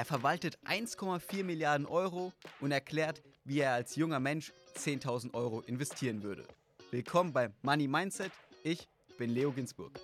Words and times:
Er 0.00 0.06
verwaltet 0.06 0.58
1,4 0.64 1.44
Milliarden 1.44 1.84
Euro 1.84 2.32
und 2.62 2.72
erklärt, 2.72 3.22
wie 3.44 3.60
er 3.60 3.74
als 3.74 3.96
junger 3.96 4.18
Mensch 4.18 4.50
10.000 4.78 5.34
Euro 5.34 5.60
investieren 5.60 6.22
würde. 6.22 6.48
Willkommen 6.90 7.34
bei 7.34 7.50
Money 7.60 7.86
Mindset. 7.86 8.32
Ich 8.62 8.88
bin 9.18 9.28
Leo 9.28 9.52
Ginsburg. 9.52 10.00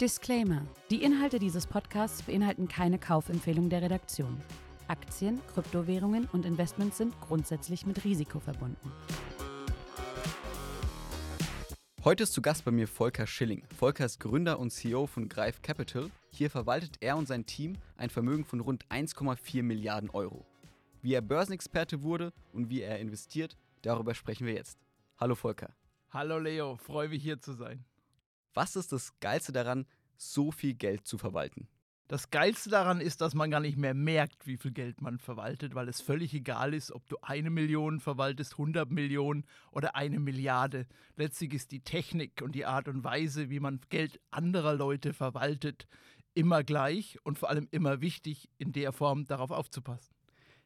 Disclaimer. 0.00 0.62
Die 0.88 1.02
Inhalte 1.02 1.38
dieses 1.38 1.66
Podcasts 1.66 2.22
beinhalten 2.22 2.68
keine 2.68 2.98
Kaufempfehlung 2.98 3.68
der 3.68 3.82
Redaktion. 3.82 4.40
Aktien, 4.86 5.42
Kryptowährungen 5.52 6.26
und 6.32 6.46
Investments 6.46 6.96
sind 6.96 7.20
grundsätzlich 7.20 7.84
mit 7.84 8.02
Risiko 8.06 8.40
verbunden. 8.40 8.90
Heute 12.04 12.22
ist 12.22 12.32
zu 12.32 12.40
Gast 12.40 12.64
bei 12.64 12.70
mir 12.70 12.86
Volker 12.86 13.26
Schilling. 13.26 13.64
Volker 13.76 14.04
ist 14.06 14.20
Gründer 14.20 14.60
und 14.60 14.70
CEO 14.70 15.08
von 15.08 15.28
Greif 15.28 15.62
Capital. 15.62 16.12
Hier 16.30 16.48
verwaltet 16.48 16.96
er 17.00 17.16
und 17.16 17.26
sein 17.26 17.44
Team 17.44 17.76
ein 17.96 18.08
Vermögen 18.08 18.44
von 18.44 18.60
rund 18.60 18.86
1,4 18.86 19.64
Milliarden 19.64 20.08
Euro. 20.10 20.46
Wie 21.02 21.14
er 21.14 21.22
Börsenexperte 21.22 22.02
wurde 22.02 22.32
und 22.52 22.70
wie 22.70 22.82
er 22.82 23.00
investiert, 23.00 23.56
darüber 23.82 24.14
sprechen 24.14 24.46
wir 24.46 24.54
jetzt. 24.54 24.78
Hallo 25.18 25.34
Volker. 25.34 25.74
Hallo 26.10 26.38
Leo, 26.38 26.76
freue 26.76 27.08
mich 27.08 27.20
hier 27.20 27.40
zu 27.40 27.52
sein. 27.52 27.84
Was 28.54 28.76
ist 28.76 28.92
das 28.92 29.18
Geilste 29.18 29.50
daran, 29.50 29.84
so 30.16 30.52
viel 30.52 30.74
Geld 30.74 31.04
zu 31.04 31.18
verwalten? 31.18 31.66
Das 32.08 32.30
Geilste 32.30 32.70
daran 32.70 33.02
ist, 33.02 33.20
dass 33.20 33.34
man 33.34 33.50
gar 33.50 33.60
nicht 33.60 33.76
mehr 33.76 33.92
merkt, 33.92 34.46
wie 34.46 34.56
viel 34.56 34.72
Geld 34.72 35.02
man 35.02 35.18
verwaltet, 35.18 35.74
weil 35.74 35.90
es 35.90 36.00
völlig 36.00 36.32
egal 36.32 36.72
ist, 36.72 36.90
ob 36.90 37.06
du 37.06 37.18
eine 37.20 37.50
Million 37.50 38.00
verwaltest, 38.00 38.52
100 38.52 38.90
Millionen 38.90 39.44
oder 39.72 39.94
eine 39.94 40.18
Milliarde. 40.18 40.86
Letztlich 41.16 41.52
ist 41.52 41.70
die 41.70 41.80
Technik 41.80 42.40
und 42.40 42.54
die 42.54 42.64
Art 42.64 42.88
und 42.88 43.04
Weise, 43.04 43.50
wie 43.50 43.60
man 43.60 43.82
Geld 43.90 44.20
anderer 44.30 44.74
Leute 44.74 45.12
verwaltet, 45.12 45.86
immer 46.32 46.64
gleich 46.64 47.18
und 47.24 47.38
vor 47.38 47.50
allem 47.50 47.68
immer 47.72 48.00
wichtig, 48.00 48.48
in 48.56 48.72
der 48.72 48.92
Form 48.92 49.26
darauf 49.26 49.50
aufzupassen. 49.50 50.14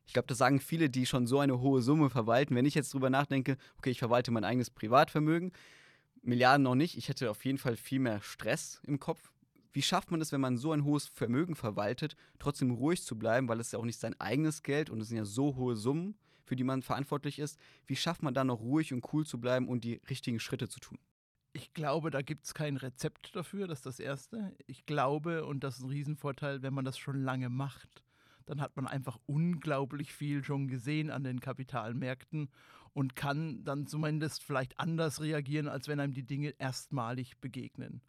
Ich 0.07 0.13
glaube, 0.13 0.29
das 0.29 0.39
sagen 0.39 0.61
viele, 0.61 0.91
die 0.91 1.07
schon 1.07 1.27
so 1.27 1.41
eine 1.41 1.59
hohe 1.59 1.83
Summe 1.83 2.09
verwalten. 2.09 2.55
Wenn 2.55 2.67
ich 2.67 2.77
jetzt 2.77 2.95
drüber 2.95 3.11
nachdenke, 3.11 3.57
okay, 3.79 3.91
ich 3.91 3.99
verwalte 3.99 4.31
mein 4.31 4.45
eigenes 4.45 4.71
Privatvermögen, 4.71 5.51
Milliarden 6.23 6.63
noch 6.63 6.77
nicht. 6.77 6.97
Ich 6.97 7.09
hätte 7.09 7.33
auf 7.33 7.45
jeden 7.45 7.59
Fall 7.59 7.77
viel 7.77 7.99
mehr 7.99 8.21
Stress 8.21 8.81
im 8.87 9.01
Kopf. 9.01 9.33
Wie 9.73 9.83
schafft 9.83 10.11
man 10.11 10.21
es, 10.21 10.33
wenn 10.33 10.41
man 10.41 10.59
so 10.59 10.73
ein 10.73 10.85
hohes 10.85 11.07
Vermögen 11.07 11.55
verwaltet, 11.55 12.17
trotzdem 12.39 12.71
ruhig 12.71 13.03
zu 13.03 13.19
bleiben, 13.19 13.49
weil 13.49 13.61
es 13.61 13.73
ja 13.73 13.79
auch 13.79 13.85
nicht 13.85 13.99
sein 13.99 14.19
eigenes 14.21 14.63
Geld 14.63 14.91
und 14.91 15.01
es 15.01 15.09
sind 15.09 15.17
ja 15.17 15.25
so 15.25 15.57
hohe 15.57 15.77
Summen, 15.77 16.15
für 16.45 16.57
die 16.57 16.65
man 16.65 16.83
verantwortlich 16.83 17.39
ist. 17.39 17.59
Wie 17.87 17.97
schafft 17.97 18.23
man 18.23 18.35
da 18.35 18.45
noch 18.45 18.61
ruhig 18.61 18.93
und 18.93 19.13
cool 19.13 19.25
zu 19.25 19.41
bleiben 19.41 19.69
und 19.69 19.85
die 19.85 20.01
richtigen 20.11 20.41
Schritte 20.41 20.69
zu 20.69 20.81
tun? 20.81 20.99
Ich 21.55 21.75
glaube, 21.75 22.11
da 22.11 22.23
gibt 22.23 22.45
es 22.45 22.55
kein 22.55 22.77
Rezept 22.77 23.35
dafür, 23.37 23.67
das 23.67 23.81
ist 23.81 23.87
das 23.87 24.01
Erste. 24.01 24.55
Ich 24.67 24.87
glaube, 24.87 25.45
und 25.45 25.65
das 25.65 25.79
ist 25.79 25.85
ein 25.85 25.91
Riesenvorteil, 25.91 26.63
wenn 26.63 26.73
man 26.73 26.85
das 26.85 26.99
schon 26.99 27.23
lange 27.23 27.51
macht, 27.51 28.03
dann 28.47 28.61
hat 28.61 28.77
man 28.77 28.87
einfach 28.87 29.19
unglaublich 29.27 30.13
viel 30.13 30.45
schon 30.45 30.69
gesehen 30.69 31.11
an 31.11 31.25
den 31.25 31.41
Kapitalmärkten 31.41 32.51
und 32.95 33.17
kann 33.17 33.65
dann 33.65 33.87
zumindest 33.87 34.43
vielleicht 34.43 34.79
anders 34.79 35.21
reagieren, 35.21 35.69
als 35.69 35.89
wenn 35.89 36.01
einem 36.01 36.15
die 36.15 36.27
Dinge 36.27 36.55
erstmalig 36.59 37.39
begegnen. 37.39 38.03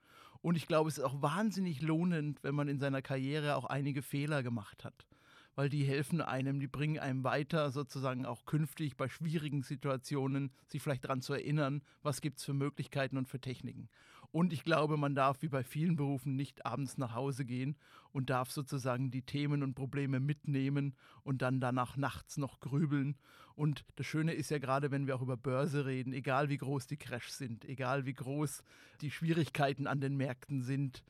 Und 0.44 0.56
ich 0.56 0.68
glaube, 0.68 0.90
es 0.90 1.00
ist 1.00 1.04
auch 1.04 1.22
wahnsinnig 1.24 1.82
lohnend, 1.82 2.44
wenn 2.44 2.54
man 2.54 2.68
in 2.68 2.78
seiner 2.78 3.02
Karriere 3.02 3.56
auch 3.56 3.66
einige 3.66 4.04
Fehler 4.04 4.44
gemacht 4.44 4.84
hat 4.84 5.08
weil 5.56 5.70
die 5.70 5.84
helfen 5.84 6.22
einem, 6.22 6.60
die 6.60 6.68
bringen 6.68 7.00
einem 7.00 7.24
weiter, 7.24 7.72
sozusagen 7.72 8.26
auch 8.26 8.46
künftig 8.46 8.98
bei 8.98 9.08
schwierigen 9.08 9.62
Situationen 9.62 10.52
sich 10.68 10.82
vielleicht 10.82 11.04
daran 11.04 11.22
zu 11.22 11.34
erinnern, 11.34 11.84
was 12.02 12.22
gibt 12.22 12.40
es 12.40 12.46
für 12.46 12.54
Möglichkeiten 12.54 13.18
und 13.18 13.28
für 13.28 13.40
Techniken. 13.40 13.90
Und 14.34 14.52
ich 14.52 14.64
glaube, 14.64 14.98
man 14.98 15.14
darf 15.14 15.44
wie 15.44 15.48
bei 15.48 15.64
vielen 15.64 15.96
Berufen 15.96 16.36
nicht 16.36 16.66
abends 16.66 16.98
nach 16.98 17.14
Hause 17.14 17.46
gehen 17.46 17.78
und 18.12 18.32
darf 18.32 18.50
sozusagen 18.50 19.12
die 19.12 19.22
Themen 19.22 19.62
und 19.62 19.76
Probleme 19.76 20.20
mitnehmen 20.20 20.96
und 21.22 21.44
dann 21.44 21.60
danach 21.60 21.98
nachts 21.98 22.38
noch 22.38 22.60
grübeln. 22.60 23.16
Und 23.54 23.86
das 23.96 24.08
Schöne 24.08 24.34
ist 24.34 24.50
ja 24.50 24.58
gerade, 24.58 24.90
wenn 24.90 25.06
wir 25.06 25.16
auch 25.16 25.22
über 25.22 25.38
Börse 25.38 25.86
reden, 25.86 26.14
egal 26.14 26.50
wie 26.50 26.58
groß 26.58 26.88
die 26.88 26.98
Crashs 26.98 27.38
sind, 27.38 27.64
egal 27.66 28.08
wie 28.08 28.16
groß 28.16 28.64
die 29.02 29.12
Schwierigkeiten 29.12 29.86
an 29.86 30.02
den 30.02 30.18
Märkten 30.18 30.64
sind, 30.64 31.04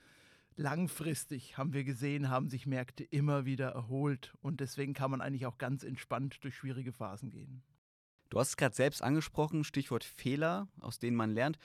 langfristig 0.57 1.57
haben 1.57 1.71
wir 1.71 1.85
gesehen, 1.85 2.27
haben 2.29 2.49
sich 2.49 2.65
Märkte 2.65 3.05
immer 3.05 3.45
wieder 3.45 3.69
erholt 3.69 4.33
und 4.41 4.59
deswegen 4.59 4.93
kann 4.93 5.11
man 5.11 5.21
eigentlich 5.21 5.45
auch 5.45 5.57
ganz 5.57 5.83
entspannt 5.83 6.43
durch 6.43 6.57
schwierige 6.57 6.91
Phasen 6.91 7.29
gehen. 7.29 7.63
Du 8.29 8.37
hast 8.37 8.49
es 8.49 8.57
gerade 8.57 8.75
selbst 8.75 9.01
angesprochen, 9.01 9.63
Stichwort 9.63 10.03
Fehler, 10.03 10.67
aus 10.81 10.99
denen 10.99 11.15
man 11.15 11.31
lernt. 11.31 11.57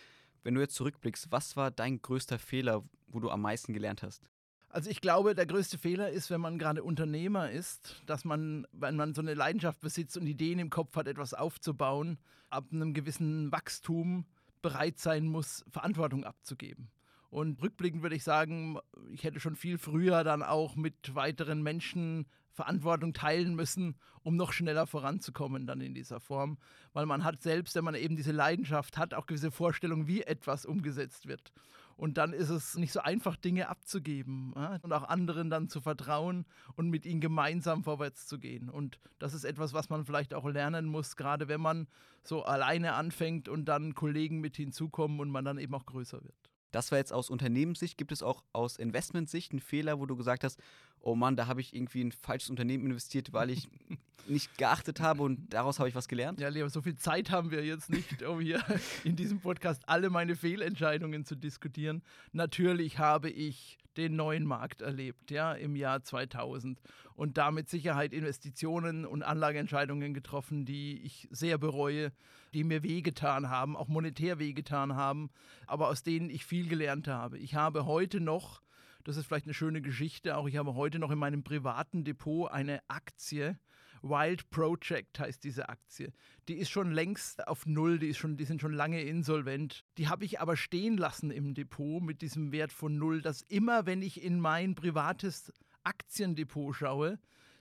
Wenn 0.43 0.55
du 0.55 0.61
jetzt 0.61 0.75
zurückblickst, 0.75 1.31
was 1.31 1.57
war 1.57 1.71
dein 1.71 2.01
größter 2.01 2.39
Fehler, 2.39 2.85
wo 3.09 3.21
du 3.21 3.31
am 3.31 3.43
meisten 3.43 3.73
gelernt 3.73 4.03
hast? 4.03 4.23
Also 4.71 4.91
ich 4.91 5.01
glaube, 5.01 5.35
der 5.35 5.47
größte 5.47 5.79
Fehler 5.79 6.11
ist, 6.11 6.31
wenn 6.31 6.41
man 6.41 6.59
gerade 6.59 6.83
Unternehmer 6.83 7.51
ist, 7.51 8.03
dass 8.05 8.25
man, 8.25 8.67
wenn 8.73 8.97
man 8.97 9.15
so 9.15 9.23
eine 9.23 9.35
Leidenschaft 9.35 9.81
besitzt 9.81 10.17
und 10.19 10.27
Ideen 10.27 10.59
im 10.59 10.71
Kopf 10.71 10.95
hat, 10.97 11.09
etwas 11.09 11.33
aufzubauen, 11.33 12.19
ab 12.51 12.67
einem 12.71 12.93
gewissen 12.93 13.51
Wachstum 13.51 14.27
bereit 14.61 14.99
sein 14.99 15.27
muss, 15.27 15.65
Verantwortung 15.71 16.25
abzugeben. 16.25 16.91
Und 17.31 17.63
rückblickend 17.63 18.03
würde 18.03 18.17
ich 18.17 18.25
sagen, 18.25 18.79
ich 19.11 19.25
hätte 19.25 19.41
schon 19.41 19.57
viel 19.57 19.79
früher 19.79 20.25
dann 20.25 20.43
auch 20.43 20.77
mit 20.77 21.15
weiteren 21.15 21.63
Menschen 21.63 22.27
Verantwortung 22.59 23.13
teilen 23.13 23.55
müssen, 23.55 23.95
um 24.25 24.35
noch 24.35 24.53
schneller 24.53 24.89
voranzukommen 24.89 25.65
dann 25.69 25.81
in 25.81 25.95
dieser 25.95 26.19
Form. 26.19 26.59
Weil 26.93 27.07
man 27.07 27.23
hat 27.23 27.41
selbst, 27.41 27.77
wenn 27.77 27.85
man 27.85 27.95
eben 27.95 28.17
diese 28.17 28.33
Leidenschaft 28.33 28.99
hat, 28.99 29.15
auch 29.15 29.27
gewisse 29.27 29.53
Vorstellungen, 29.53 30.09
wie 30.09 30.23
etwas 30.23 30.67
umgesetzt 30.67 31.29
wird. 31.29 31.53
Und 31.97 32.19
dann 32.19 32.33
ist 32.33 32.49
es 32.49 32.77
nicht 32.77 32.93
so 32.93 32.99
einfach, 32.99 33.37
Dinge 33.37 33.69
abzugeben 33.69 34.55
ja? 34.57 34.81
und 34.83 34.93
auch 34.93 35.05
anderen 35.05 35.51
dann 35.51 35.69
zu 35.69 35.81
vertrauen 35.81 36.47
und 36.75 36.91
mit 36.91 37.07
ihnen 37.07 37.21
gemeinsam 37.21 37.85
vorwärts 37.85 38.27
zu 38.27 38.41
gehen. 38.41 38.69
Und 38.69 38.99
das 39.21 39.35
ist 39.35 39.45
etwas, 39.45 39.73
was 39.73 39.89
man 39.89 40.05
vielleicht 40.05 40.35
auch 40.35 40.49
lernen 40.49 40.87
muss, 40.87 41.15
gerade 41.15 41.47
wenn 41.47 41.61
man 41.61 41.87
so 42.25 42.43
alleine 42.43 42.95
anfängt 42.95 43.49
und 43.49 43.67
dann 43.67 43.95
Kollegen 43.95 44.41
mit 44.41 44.57
hinzukommen 44.57 45.21
und 45.21 45.31
man 45.31 45.45
dann 45.45 45.59
eben 45.59 45.75
auch 45.75 45.87
größer 45.87 46.25
wird. 46.25 46.51
Das 46.71 46.91
war 46.91 46.99
jetzt 46.99 47.13
aus 47.13 47.31
Unternehmenssicht. 47.31 47.97
Gibt 47.97 48.13
es 48.13 48.23
auch 48.23 48.45
aus 48.53 48.77
Investmentsicht 48.77 49.53
einen 49.53 49.61
Fehler, 49.61 49.99
wo 50.01 50.07
du 50.07 50.17
gesagt 50.17 50.45
hast, 50.45 50.61
oh 51.01 51.15
Mann, 51.15 51.37
da 51.37 51.47
habe 51.47 51.61
ich 51.61 51.75
irgendwie 51.75 52.03
ein 52.03 52.13
falsches 52.13 52.51
Unternehmen 52.51 52.87
investiert, 52.87 53.33
weil 53.33 53.51
ich 53.51 53.69
nicht 54.27 54.59
geachtet 54.59 55.01
habe 55.01 55.23
und 55.23 55.53
daraus 55.53 55.79
habe 55.79 55.89
ich 55.89 55.95
was 55.95 56.09
gelernt? 56.09 56.41
Ja, 56.41 56.49
Leo, 56.49 56.69
so 56.69 56.83
viel 56.83 56.97
Zeit 56.97 57.31
haben 57.31 57.51
wir 57.51 57.65
jetzt 57.65 57.91
nicht, 57.91 58.23
um 58.23 58.41
hier 58.41 58.63
in 59.05 59.17
diesem 59.17 59.41
Podcast 59.41 59.83
alle 59.87 60.11
meine 60.11 60.37
Fehlentscheidungen 60.37 61.25
zu 61.25 61.35
diskutieren. 61.35 62.03
Natürlich 62.33 62.99
habe 62.99 63.31
ich 63.31 63.79
den 63.97 64.15
neuen 64.15 64.45
Markt 64.45 64.81
erlebt, 64.81 65.31
ja, 65.31 65.53
im 65.53 65.75
Jahr 65.75 66.03
2000 66.03 66.81
und 67.15 67.37
damit 67.37 67.69
Sicherheit 67.69 68.13
Investitionen 68.13 69.05
und 69.05 69.25
Anlageentscheidungen 69.25 70.15
getroffen, 70.15 70.65
die 70.65 71.03
ich 71.03 71.27
sehr 71.33 71.59
bereue, 71.59 72.13
die 72.55 72.63
mir 72.63 72.85
wehgetan 72.85 73.51
haben, 73.51 73.77
auch 73.77 73.89
monetär 73.89 74.39
wehgetan 74.39 74.95
haben, 74.95 75.31
aber 75.67 75.89
aus 75.89 76.05
denen 76.05 76.31
ich 76.31 76.45
viel 76.45 76.69
gelernt 76.69 77.09
habe. 77.09 77.39
Ich 77.39 77.57
habe 77.57 77.87
heute 77.87 78.21
noch 78.21 78.63
das 79.09 79.17
ist 79.17 79.27
vielleicht 79.27 79.47
eine 79.47 79.55
schöne 79.55 79.81
Geschichte. 79.81 80.37
Auch 80.37 80.47
ich 80.49 80.59
habe 80.59 80.75
heute 80.75 80.99
noch 80.99 81.11
in 81.11 81.19
meinem 81.19 81.43
privaten 81.43 82.05
Depot 82.05 82.51
eine 82.51 82.83
Aktie. 82.89 83.59
Wild 84.03 84.51
Project 84.51 85.19
heißt 85.19 85.43
diese 85.43 85.71
Aktie. 85.71 86.13
Die 86.47 86.59
ist 86.59 86.69
schon 86.69 86.93
längst 86.93 87.49
auf 87.49 87.65
Null, 87.65 87.99
die, 87.99 88.09
ist 88.09 88.19
schon, 88.19 88.37
die 88.37 88.45
sind 88.45 88.61
schon 88.61 88.75
lange 88.75 89.01
insolvent. 89.01 89.87
Die 89.97 90.09
habe 90.09 90.27
ich 90.27 90.41
aber 90.41 90.59
stehen 90.59 90.99
lassen 90.99 91.31
im 91.31 91.55
Depot 91.55 92.03
mit 92.03 92.21
diesem 92.21 92.53
Wert 92.53 92.71
von 92.71 92.99
Null, 92.99 93.23
dass 93.23 93.41
immer, 93.41 93.87
wenn 93.87 94.03
ich 94.03 94.23
in 94.23 94.41
mein 94.41 94.75
privates 94.75 95.55
Aktiendepot 95.85 96.77
schaue, 96.77 97.19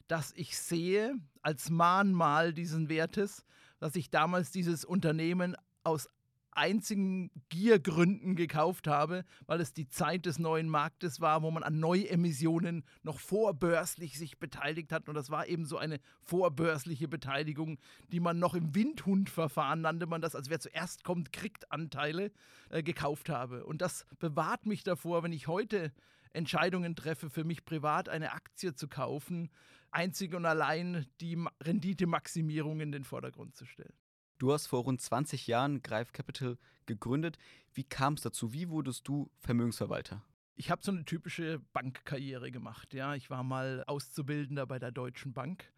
dass 0.10 0.34
ich 0.36 0.58
sehe, 0.58 1.16
als 1.44 1.70
Mahnmal 1.70 2.54
diesen 2.54 2.90
Wertes, 2.90 3.46
dass 3.80 3.96
ich 3.96 4.10
damals 4.10 4.52
dieses 4.52 4.84
Unternehmen 4.84 5.56
aus 5.86 6.10
einzigen 6.58 7.32
Giergründen 7.50 8.36
gekauft 8.36 8.88
habe, 8.88 9.24
weil 9.46 9.62
es 9.62 9.74
die 9.74 9.88
Zeit 9.88 10.26
des 10.26 10.40
neuen 10.40 10.70
Marktes 10.70 11.22
war, 11.22 11.44
wo 11.44 11.52
man 11.52 11.64
an 11.64 11.80
Neuemissionen 11.80 12.84
noch 13.04 13.20
vorbörslich 13.20 14.18
sich 14.18 14.40
beteiligt 14.40 14.92
hat. 14.92 15.08
Und 15.08 15.16
das 15.16 15.30
war 15.30 15.48
eben 15.48 15.66
so 15.66 15.78
eine 15.78 16.00
vorbörsliche 16.24 17.08
Beteiligung, 17.08 17.80
die 18.12 18.20
man 18.20 18.40
noch 18.40 18.56
im 18.56 18.74
Windhundverfahren 18.76 19.82
nannte 19.82 20.08
man 20.08 20.22
das, 20.22 20.36
als 20.36 20.50
wer 20.50 20.60
zuerst 20.60 21.04
kommt, 21.04 21.32
kriegt 21.32 21.72
Anteile, 21.72 22.32
äh, 22.70 22.84
gekauft 22.84 23.30
habe. 23.30 23.66
Und 23.66 23.82
das 23.82 24.06
bewahrt 24.20 24.66
mich 24.66 24.84
davor, 24.84 25.24
wenn 25.24 25.34
ich 25.34 25.48
heute 25.48 25.94
Entscheidungen 26.34 26.96
treffe, 26.96 27.30
für 27.30 27.44
mich 27.44 27.66
privat 27.66 28.10
eine 28.10 28.32
Aktie 28.34 28.74
zu 28.74 28.88
kaufen, 28.88 29.50
einzig 29.92 30.34
und 30.34 30.46
allein 30.46 31.06
die 31.22 31.38
Renditemaximierung 31.64 32.80
in 32.80 32.92
den 32.92 33.04
Vordergrund 33.04 33.56
zu 33.56 33.66
stellen. 33.66 33.94
Du 34.38 34.54
hast 34.54 34.68
vor 34.68 34.84
rund 34.84 35.02
20 35.02 35.48
Jahren 35.48 35.82
Greif 35.82 36.12
Capital 36.12 36.60
gegründet. 36.86 37.40
Wie 37.74 37.84
kam 37.84 38.14
es 38.14 38.22
dazu? 38.22 38.54
Wie 38.54 38.70
wurdest 38.70 39.08
du 39.08 39.32
Vermögensverwalter? 39.40 40.22
Ich 40.56 40.70
habe 40.70 40.84
so 40.84 40.92
eine 40.92 41.06
typische 41.06 41.60
Bankkarriere 41.74 42.52
gemacht. 42.52 42.94
Ja, 42.94 43.16
ich 43.16 43.32
war 43.32 43.44
mal 43.44 43.84
Auszubildender 43.88 44.68
bei 44.68 44.78
der 44.78 44.92
Deutschen 44.92 45.34
Bank 45.34 45.72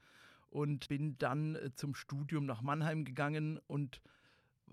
und 0.49 0.89
bin 0.89 1.17
dann 1.17 1.55
äh, 1.55 1.73
zum 1.73 1.95
Studium 1.95 2.45
nach 2.45 2.61
Mannheim 2.61 3.05
gegangen 3.05 3.59
und 3.67 4.01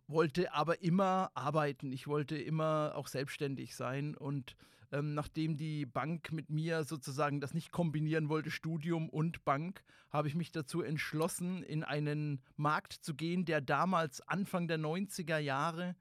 wollte 0.07 0.53
aber 0.53 0.83
immer 0.83 1.31
arbeiten. 1.35 1.93
Ich 1.93 2.07
wollte 2.07 2.37
immer 2.37 2.93
auch 2.95 3.09
selbstständig 3.09 3.75
sein 3.75 4.15
und 4.15 4.57
ähm, 4.93 5.15
nachdem 5.15 5.57
die 5.57 5.85
Bank 5.85 6.33
mit 6.33 6.51
mir 6.51 6.85
sozusagen 6.85 7.41
das 7.41 7.55
nicht 7.55 7.73
kombinieren 7.73 8.29
wollte, 8.29 8.51
Studium 8.51 9.09
und 9.09 9.45
Bank, 9.45 9.83
habe 10.11 10.29
ich 10.29 10.35
mich 10.35 10.53
dazu 10.53 10.83
entschlossen, 10.83 11.63
in 11.63 11.83
einen 11.85 12.41
Markt 12.57 12.93
zu 12.93 13.15
gehen, 13.15 13.45
der 13.45 13.61
damals 13.61 14.21
Anfang 14.23 14.69
der 14.69 14.79
90er 14.79 15.39
Jahre 15.39 15.97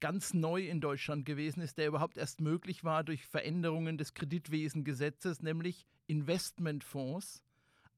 ganz 0.00 0.34
neu 0.34 0.66
in 0.66 0.80
Deutschland 0.80 1.24
gewesen 1.24 1.60
ist, 1.60 1.78
der 1.78 1.88
überhaupt 1.88 2.18
erst 2.18 2.40
möglich 2.40 2.84
war 2.84 3.04
durch 3.04 3.26
Veränderungen 3.26 3.96
des 3.96 4.14
Kreditwesengesetzes, 4.14 5.40
nämlich 5.40 5.86
Investmentfonds 6.06 7.42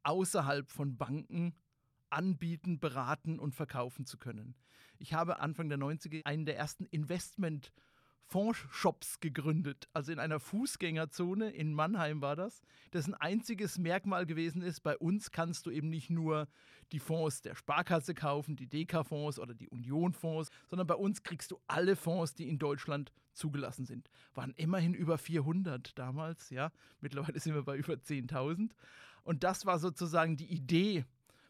außerhalb 0.05 0.70
von 0.70 0.96
Banken 0.96 1.55
anbieten, 2.11 2.79
beraten 2.79 3.38
und 3.38 3.55
verkaufen 3.55 4.06
zu 4.06 4.19
können. 4.19 4.55
Ich 4.98 5.14
habe 5.14 5.40
Anfang 5.40 5.68
der 5.68 5.78
90er 5.78 6.24
einen 6.24 6.44
der 6.44 6.56
ersten 6.56 6.84
Investment 6.86 7.72
Fonds-Shops 8.28 9.20
gegründet, 9.20 9.88
also 9.94 10.12
in 10.12 10.18
einer 10.18 10.38
Fußgängerzone 10.38 11.50
in 11.50 11.72
Mannheim 11.72 12.20
war 12.20 12.36
das, 12.36 12.60
dessen 12.92 13.14
einziges 13.14 13.78
Merkmal 13.78 14.26
gewesen 14.26 14.60
ist, 14.60 14.80
bei 14.80 14.98
uns 14.98 15.30
kannst 15.30 15.64
du 15.64 15.70
eben 15.70 15.88
nicht 15.88 16.10
nur 16.10 16.46
die 16.92 16.98
Fonds 16.98 17.40
der 17.40 17.54
Sparkasse 17.54 18.14
kaufen, 18.14 18.54
die 18.54 18.68
DK-Fonds 18.68 19.38
oder 19.38 19.54
die 19.54 19.70
Union-Fonds, 19.70 20.50
sondern 20.66 20.86
bei 20.86 20.94
uns 20.94 21.22
kriegst 21.22 21.50
du 21.50 21.58
alle 21.68 21.96
Fonds, 21.96 22.34
die 22.34 22.48
in 22.48 22.58
Deutschland 22.58 23.12
zugelassen 23.32 23.86
sind. 23.86 24.10
Waren 24.34 24.52
immerhin 24.56 24.92
über 24.92 25.16
400 25.16 25.98
damals, 25.98 26.50
ja, 26.50 26.70
mittlerweile 27.00 27.40
sind 27.40 27.54
wir 27.54 27.62
bei 27.62 27.78
über 27.78 27.94
10.000 27.94 28.72
und 29.22 29.42
das 29.42 29.64
war 29.64 29.78
sozusagen 29.78 30.36
die 30.36 30.52
Idee 30.52 31.06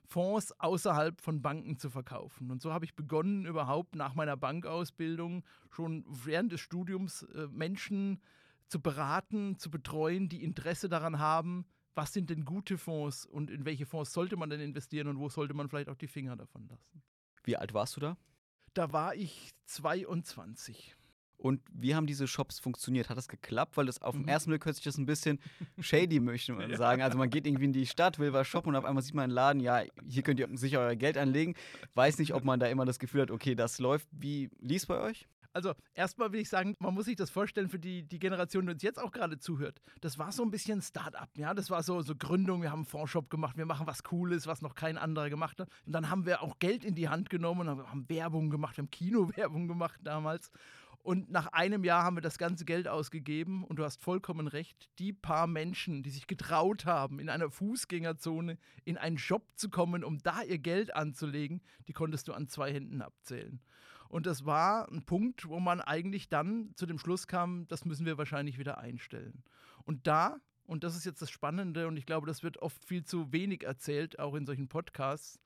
Fonds 0.08 0.58
außerhalb 0.58 1.20
von 1.20 1.42
Banken 1.42 1.76
zu 1.76 1.90
verkaufen. 1.90 2.50
Und 2.50 2.62
so 2.62 2.72
habe 2.72 2.86
ich 2.86 2.94
begonnen, 2.94 3.44
überhaupt 3.44 3.94
nach 3.94 4.14
meiner 4.14 4.36
Bankausbildung 4.36 5.44
schon 5.70 6.04
während 6.08 6.50
des 6.50 6.60
Studiums 6.60 7.24
äh, 7.24 7.46
Menschen 7.48 8.20
zu 8.68 8.80
beraten, 8.80 9.58
zu 9.58 9.70
betreuen, 9.70 10.28
die 10.28 10.42
Interesse 10.42 10.88
daran 10.88 11.18
haben, 11.18 11.66
was 11.94 12.12
sind 12.12 12.30
denn 12.30 12.44
gute 12.44 12.78
Fonds 12.78 13.26
und 13.26 13.50
in 13.50 13.64
welche 13.64 13.84
Fonds 13.84 14.12
sollte 14.12 14.36
man 14.36 14.50
denn 14.50 14.60
investieren 14.60 15.08
und 15.08 15.18
wo 15.18 15.28
sollte 15.28 15.52
man 15.52 15.68
vielleicht 15.68 15.88
auch 15.88 15.96
die 15.96 16.06
Finger 16.06 16.36
davon 16.36 16.66
lassen. 16.68 17.02
Wie 17.44 17.56
alt 17.56 17.74
warst 17.74 17.96
du 17.96 18.00
da? 18.00 18.16
Da 18.74 18.92
war 18.92 19.14
ich 19.14 19.50
22. 19.66 20.96
Und 21.38 21.62
wie 21.72 21.94
haben 21.94 22.06
diese 22.06 22.26
Shops 22.26 22.58
funktioniert? 22.58 23.08
Hat 23.08 23.16
das 23.16 23.28
geklappt? 23.28 23.76
Weil 23.76 23.86
das 23.86 24.02
auf 24.02 24.14
den 24.14 24.22
mhm. 24.22 24.28
ersten 24.28 24.50
Blick 24.50 24.64
hört 24.66 24.74
sich 24.74 24.84
das 24.84 24.98
ein 24.98 25.06
bisschen 25.06 25.38
shady, 25.80 26.20
möchte 26.20 26.52
man 26.52 26.74
sagen. 26.76 27.00
Also 27.00 27.16
man 27.16 27.30
geht 27.30 27.46
irgendwie 27.46 27.66
in 27.66 27.72
die 27.72 27.86
Stadt, 27.86 28.18
will 28.18 28.32
was 28.32 28.46
shoppen 28.46 28.70
und 28.70 28.76
auf 28.76 28.84
einmal 28.84 29.02
sieht 29.02 29.14
man 29.14 29.24
einen 29.24 29.32
Laden, 29.32 29.60
ja, 29.60 29.82
hier 30.06 30.22
könnt 30.22 30.40
ihr 30.40 30.48
sicher 30.54 30.80
euer 30.80 30.96
Geld 30.96 31.16
anlegen. 31.16 31.54
Weiß 31.94 32.18
nicht, 32.18 32.34
ob 32.34 32.44
man 32.44 32.58
da 32.58 32.66
immer 32.66 32.84
das 32.84 32.98
Gefühl 32.98 33.22
hat, 33.22 33.30
okay, 33.30 33.54
das 33.54 33.78
läuft. 33.78 34.08
Wie 34.10 34.50
lief 34.60 34.82
es 34.82 34.86
bei 34.86 35.00
euch? 35.00 35.28
Also 35.52 35.74
erstmal 35.94 36.32
will 36.32 36.40
ich 36.40 36.48
sagen, 36.48 36.76
man 36.78 36.94
muss 36.94 37.06
sich 37.06 37.16
das 37.16 37.30
vorstellen 37.30 37.68
für 37.68 37.78
die, 37.78 38.02
die 38.02 38.18
Generation, 38.18 38.66
die 38.66 38.72
uns 38.72 38.82
jetzt 38.82 39.00
auch 39.00 39.10
gerade 39.10 39.38
zuhört. 39.38 39.80
Das 40.00 40.18
war 40.18 40.30
so 40.30 40.42
ein 40.42 40.50
bisschen 40.50 40.82
Start-up, 40.82 41.30
ja. 41.36 41.54
Das 41.54 41.70
war 41.70 41.82
so, 41.82 42.00
so 42.02 42.14
Gründung, 42.14 42.62
wir 42.62 42.70
haben 42.70 42.80
einen 42.80 42.86
Fondshop 42.86 43.30
gemacht, 43.30 43.56
wir 43.56 43.66
machen 43.66 43.86
was 43.86 44.02
Cooles, 44.02 44.46
was 44.46 44.62
noch 44.62 44.74
kein 44.74 44.98
anderer 44.98 45.30
gemacht 45.30 45.58
hat. 45.58 45.68
Und 45.86 45.92
dann 45.92 46.10
haben 46.10 46.26
wir 46.26 46.42
auch 46.42 46.58
Geld 46.58 46.84
in 46.84 46.94
die 46.94 47.08
Hand 47.08 47.30
genommen 47.30 47.68
und 47.68 47.88
haben 47.88 48.08
Werbung 48.08 48.50
gemacht, 48.50 48.76
wir 48.76 48.82
haben 48.82 48.90
Kinowerbung 48.90 49.68
gemacht 49.68 49.98
damals. 50.04 50.50
Und 51.08 51.30
nach 51.30 51.46
einem 51.54 51.84
Jahr 51.84 52.04
haben 52.04 52.18
wir 52.18 52.20
das 52.20 52.36
ganze 52.36 52.66
Geld 52.66 52.86
ausgegeben 52.86 53.64
und 53.64 53.78
du 53.78 53.84
hast 53.84 53.98
vollkommen 53.98 54.46
recht, 54.46 54.90
die 54.98 55.14
paar 55.14 55.46
Menschen, 55.46 56.02
die 56.02 56.10
sich 56.10 56.26
getraut 56.26 56.84
haben, 56.84 57.18
in 57.18 57.30
einer 57.30 57.48
Fußgängerzone 57.48 58.58
in 58.84 58.98
einen 58.98 59.16
Shop 59.16 59.46
zu 59.54 59.70
kommen, 59.70 60.04
um 60.04 60.18
da 60.18 60.42
ihr 60.42 60.58
Geld 60.58 60.94
anzulegen, 60.94 61.62
die 61.86 61.94
konntest 61.94 62.28
du 62.28 62.34
an 62.34 62.46
zwei 62.46 62.74
Händen 62.74 63.00
abzählen. 63.00 63.62
Und 64.10 64.26
das 64.26 64.44
war 64.44 64.86
ein 64.92 65.06
Punkt, 65.06 65.48
wo 65.48 65.58
man 65.60 65.80
eigentlich 65.80 66.28
dann 66.28 66.72
zu 66.74 66.84
dem 66.84 66.98
Schluss 66.98 67.26
kam, 67.26 67.66
das 67.68 67.86
müssen 67.86 68.04
wir 68.04 68.18
wahrscheinlich 68.18 68.58
wieder 68.58 68.76
einstellen. 68.76 69.42
Und 69.84 70.06
da, 70.06 70.36
und 70.66 70.84
das 70.84 70.94
ist 70.94 71.06
jetzt 71.06 71.22
das 71.22 71.30
Spannende, 71.30 71.88
und 71.88 71.96
ich 71.96 72.04
glaube, 72.04 72.26
das 72.26 72.42
wird 72.42 72.58
oft 72.58 72.84
viel 72.84 73.02
zu 73.02 73.32
wenig 73.32 73.64
erzählt, 73.64 74.18
auch 74.18 74.34
in 74.34 74.44
solchen 74.44 74.68
Podcasts, 74.68 75.40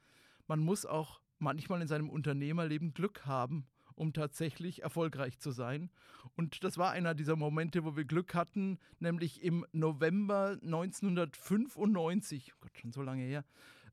man 0.48 0.58
muss 0.58 0.86
auch 0.86 1.20
manchmal 1.38 1.80
in 1.82 1.86
seinem 1.86 2.10
Unternehmerleben 2.10 2.94
Glück 2.94 3.26
haben 3.26 3.68
um 3.94 4.12
tatsächlich 4.12 4.82
erfolgreich 4.82 5.38
zu 5.38 5.50
sein. 5.50 5.90
Und 6.36 6.64
das 6.64 6.78
war 6.78 6.90
einer 6.92 7.14
dieser 7.14 7.36
Momente, 7.36 7.84
wo 7.84 7.96
wir 7.96 8.04
Glück 8.04 8.34
hatten, 8.34 8.78
nämlich 8.98 9.42
im 9.42 9.66
November 9.72 10.58
1995, 10.62 12.52
oh 12.54 12.58
Gott, 12.60 12.78
schon 12.78 12.92
so 12.92 13.02
lange 13.02 13.24
her, 13.24 13.44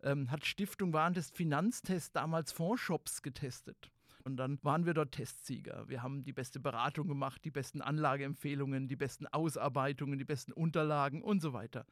ähm, 0.04 0.32
hat 0.32 0.46
Stiftung 0.46 0.94
Warentest 0.94 1.36
Finanztest 1.36 2.16
damals 2.16 2.52
Fondsshops 2.52 3.22
getestet. 3.22 3.92
Und 4.24 4.38
dann 4.38 4.60
waren 4.64 4.86
wir 4.86 4.94
dort 4.94 5.14
Testsieger. 5.14 5.88
Wir 5.88 6.04
haben 6.04 6.24
die 6.24 6.34
beste 6.34 6.60
Beratung 6.60 7.08
gemacht, 7.08 7.44
die 7.46 7.52
besten 7.52 7.82
Anlageempfehlungen, 7.82 8.88
die 8.88 8.96
besten 8.96 9.28
Ausarbeitungen, 9.28 10.20
die 10.20 10.26
besten 10.26 10.52
Unterlagen 10.52 11.22
und 11.24 11.42
so 11.42 11.54
weiter. 11.54 11.86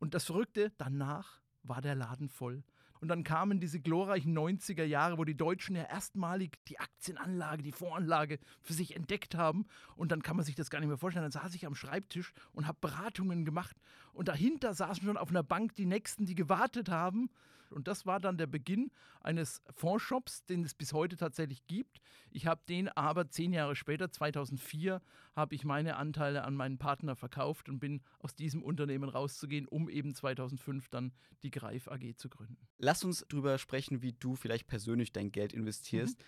Und 0.00 0.14
das 0.14 0.24
Verrückte, 0.24 0.72
danach 0.76 1.40
war 1.62 1.80
der 1.80 1.94
Laden 1.94 2.28
voll. 2.28 2.62
Und 3.00 3.08
dann 3.08 3.24
kamen 3.24 3.60
diese 3.60 3.80
glorreichen 3.80 4.36
90er 4.36 4.84
Jahre, 4.84 5.18
wo 5.18 5.24
die 5.24 5.36
Deutschen 5.36 5.76
ja 5.76 5.84
erstmalig 5.84 6.58
die 6.68 6.78
Aktienanlage, 6.78 7.62
die 7.62 7.72
Voranlage 7.72 8.38
für 8.60 8.72
sich 8.72 8.96
entdeckt 8.96 9.34
haben. 9.34 9.66
Und 9.96 10.12
dann 10.12 10.22
kann 10.22 10.36
man 10.36 10.44
sich 10.44 10.54
das 10.54 10.70
gar 10.70 10.80
nicht 10.80 10.88
mehr 10.88 10.98
vorstellen. 10.98 11.24
Dann 11.24 11.32
saß 11.32 11.54
ich 11.54 11.66
am 11.66 11.74
Schreibtisch 11.74 12.32
und 12.52 12.66
habe 12.66 12.78
Beratungen 12.80 13.44
gemacht. 13.44 13.76
Und 14.12 14.28
dahinter 14.28 14.74
saßen 14.74 15.04
schon 15.04 15.16
auf 15.16 15.30
einer 15.30 15.42
Bank 15.42 15.74
die 15.76 15.86
Nächsten, 15.86 16.26
die 16.26 16.34
gewartet 16.34 16.88
haben 16.88 17.30
und 17.72 17.88
das 17.88 18.06
war 18.06 18.20
dann 18.20 18.38
der 18.38 18.46
Beginn 18.46 18.90
eines 19.20 19.62
Fondsshops, 19.70 20.44
den 20.44 20.64
es 20.64 20.74
bis 20.74 20.92
heute 20.92 21.16
tatsächlich 21.16 21.66
gibt. 21.66 22.00
Ich 22.30 22.46
habe 22.46 22.60
den 22.68 22.88
aber 22.88 23.28
zehn 23.28 23.52
Jahre 23.52 23.76
später, 23.76 24.10
2004, 24.10 25.00
habe 25.34 25.54
ich 25.54 25.64
meine 25.64 25.96
Anteile 25.96 26.44
an 26.44 26.54
meinen 26.54 26.78
Partner 26.78 27.16
verkauft 27.16 27.68
und 27.68 27.78
bin 27.78 28.02
aus 28.18 28.34
diesem 28.34 28.62
Unternehmen 28.62 29.08
rauszugehen, 29.08 29.66
um 29.66 29.88
eben 29.88 30.14
2005 30.14 30.88
dann 30.88 31.12
die 31.42 31.50
Greif 31.50 31.88
AG 31.88 32.16
zu 32.16 32.28
gründen. 32.28 32.68
Lass 32.78 33.04
uns 33.04 33.24
darüber 33.28 33.58
sprechen, 33.58 34.02
wie 34.02 34.12
du 34.12 34.36
vielleicht 34.36 34.66
persönlich 34.66 35.12
dein 35.12 35.32
Geld 35.32 35.52
investierst. 35.52 36.18
Mhm. 36.18 36.24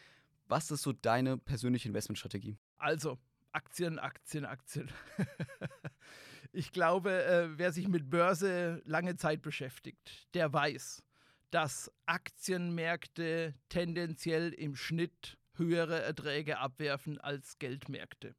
Was 0.47 0.71
ist 0.71 0.83
so 0.83 0.93
deine 0.93 1.39
persönliche 1.39 1.89
Investmentstrategie? 1.89 2.59
Also, 2.79 3.19
Aktien, 3.53 3.99
Aktien, 3.99 4.45
Aktien. 4.45 4.91
ich 6.53 6.73
glaube, 6.73 7.25
äh, 7.25 7.49
wer 7.57 7.73
sich 7.73 7.89
mit 7.89 8.11
Börse 8.11 8.83
lange 8.85 9.17
Zeit 9.17 9.43
beschäftigt, 9.43 10.29
der 10.35 10.53
weiß, 10.53 11.03
dass 11.51 11.91
Aktienmärkte 12.07 13.55
tendenziell 13.69 14.53
im 14.53 14.77
Schnitt 14.77 15.39
höhere 15.55 16.01
Erträge 16.03 16.59
abwerfen 16.59 17.19
als 17.21 17.59
Geldmärkte. 17.59 18.35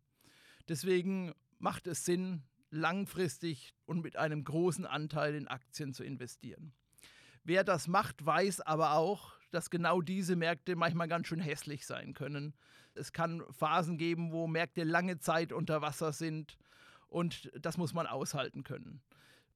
Deswegen 0.67 1.33
macht 1.59 1.88
es 1.88 2.05
Sinn, 2.05 2.43
langfristig 2.69 3.74
und 3.85 4.01
mit 4.01 4.15
einem 4.15 4.43
großen 4.43 4.85
Anteil 4.85 5.35
in 5.35 5.47
Aktien 5.47 5.93
zu 5.93 6.03
investieren. 6.03 6.74
Wer 7.43 7.63
das 7.63 7.88
macht, 7.88 8.25
weiß 8.25 8.62
aber 8.62 8.93
auch, 8.93 9.33
dass 9.51 9.69
genau 9.69 10.01
diese 10.01 10.35
Märkte 10.35 10.75
manchmal 10.75 11.07
ganz 11.07 11.27
schön 11.27 11.41
hässlich 11.41 11.85
sein 11.85 12.13
können. 12.13 12.53
Es 12.93 13.12
kann 13.12 13.43
Phasen 13.51 13.97
geben, 13.97 14.31
wo 14.31 14.47
Märkte 14.47 14.83
lange 14.83 15.19
Zeit 15.19 15.51
unter 15.51 15.81
Wasser 15.81 16.13
sind 16.13 16.57
und 17.07 17.51
das 17.59 17.77
muss 17.77 17.93
man 17.93 18.07
aushalten 18.07 18.63
können. 18.63 19.01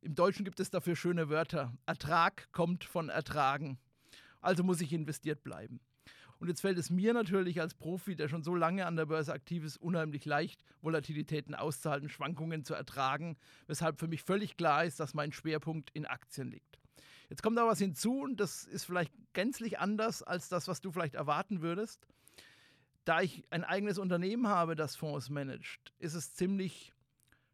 Im 0.01 0.15
Deutschen 0.15 0.45
gibt 0.45 0.59
es 0.59 0.69
dafür 0.69 0.95
schöne 0.95 1.29
Wörter. 1.29 1.73
Ertrag 1.85 2.51
kommt 2.51 2.83
von 2.83 3.09
Ertragen. 3.09 3.79
Also 4.41 4.63
muss 4.63 4.81
ich 4.81 4.93
investiert 4.93 5.43
bleiben. 5.43 5.79
Und 6.39 6.49
jetzt 6.49 6.61
fällt 6.61 6.77
es 6.77 6.89
mir 6.89 7.13
natürlich 7.13 7.61
als 7.61 7.73
Profi, 7.73 8.15
der 8.15 8.27
schon 8.27 8.43
so 8.43 8.55
lange 8.55 8.85
an 8.85 8.95
der 8.95 9.05
Börse 9.05 9.33
aktiv 9.33 9.63
ist, 9.63 9.77
unheimlich 9.77 10.25
leicht, 10.25 10.63
Volatilitäten 10.81 11.55
auszuhalten, 11.55 12.09
Schwankungen 12.09 12.63
zu 12.63 12.73
ertragen, 12.73 13.37
weshalb 13.67 13.99
für 13.99 14.07
mich 14.07 14.23
völlig 14.23 14.57
klar 14.57 14.83
ist, 14.83 14.99
dass 14.99 15.13
mein 15.13 15.31
Schwerpunkt 15.31 15.89
in 15.93 16.05
Aktien 16.05 16.51
liegt. 16.51 16.79
Jetzt 17.29 17.41
kommt 17.41 17.57
da 17.57 17.65
was 17.65 17.79
hinzu 17.79 18.21
und 18.21 18.39
das 18.39 18.65
ist 18.65 18.85
vielleicht 18.85 19.13
gänzlich 19.33 19.79
anders 19.79 20.21
als 20.21 20.49
das, 20.49 20.67
was 20.67 20.81
du 20.81 20.91
vielleicht 20.91 21.15
erwarten 21.15 21.61
würdest. 21.61 22.05
Da 23.05 23.21
ich 23.21 23.43
ein 23.49 23.63
eigenes 23.63 23.97
Unternehmen 23.97 24.47
habe, 24.47 24.75
das 24.75 24.95
Fonds 24.95 25.29
managt, 25.29 25.93
ist 25.99 26.15
es 26.15 26.33
ziemlich 26.33 26.93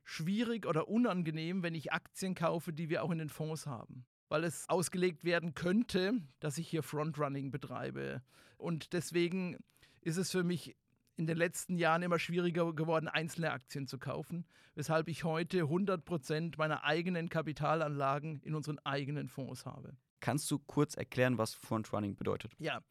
schwierig 0.03 0.65
oder 0.65 0.87
unangenehm, 0.87 1.63
wenn 1.63 1.75
ich 1.75 1.93
Aktien 1.93 2.35
kaufe, 2.35 2.73
die 2.73 2.89
wir 2.89 3.03
auch 3.03 3.11
in 3.11 3.19
den 3.19 3.29
Fonds 3.29 3.67
haben. 3.67 4.05
Weil 4.29 4.43
es 4.43 4.67
ausgelegt 4.69 5.23
werden 5.23 5.53
könnte, 5.53 6.21
dass 6.39 6.57
ich 6.57 6.67
hier 6.67 6.83
Frontrunning 6.83 7.51
betreibe. 7.51 8.21
Und 8.57 8.93
deswegen 8.93 9.57
ist 10.01 10.17
es 10.17 10.31
für 10.31 10.43
mich 10.43 10.75
in 11.17 11.27
den 11.27 11.37
letzten 11.37 11.77
Jahren 11.77 12.01
immer 12.01 12.19
schwieriger 12.19 12.73
geworden, 12.73 13.07
einzelne 13.07 13.51
Aktien 13.51 13.87
zu 13.87 13.99
kaufen, 13.99 14.45
weshalb 14.75 15.07
ich 15.07 15.23
heute 15.23 15.63
100% 15.63 16.57
meiner 16.57 16.83
eigenen 16.83 17.29
Kapitalanlagen 17.29 18.41
in 18.41 18.55
unseren 18.55 18.79
eigenen 18.79 19.27
Fonds 19.27 19.65
habe. 19.65 19.95
Kannst 20.19 20.49
du 20.51 20.59
kurz 20.59 20.95
erklären, 20.95 21.37
was 21.37 21.53
Frontrunning 21.53 22.15
bedeutet? 22.15 22.53
Ja, 22.59 22.81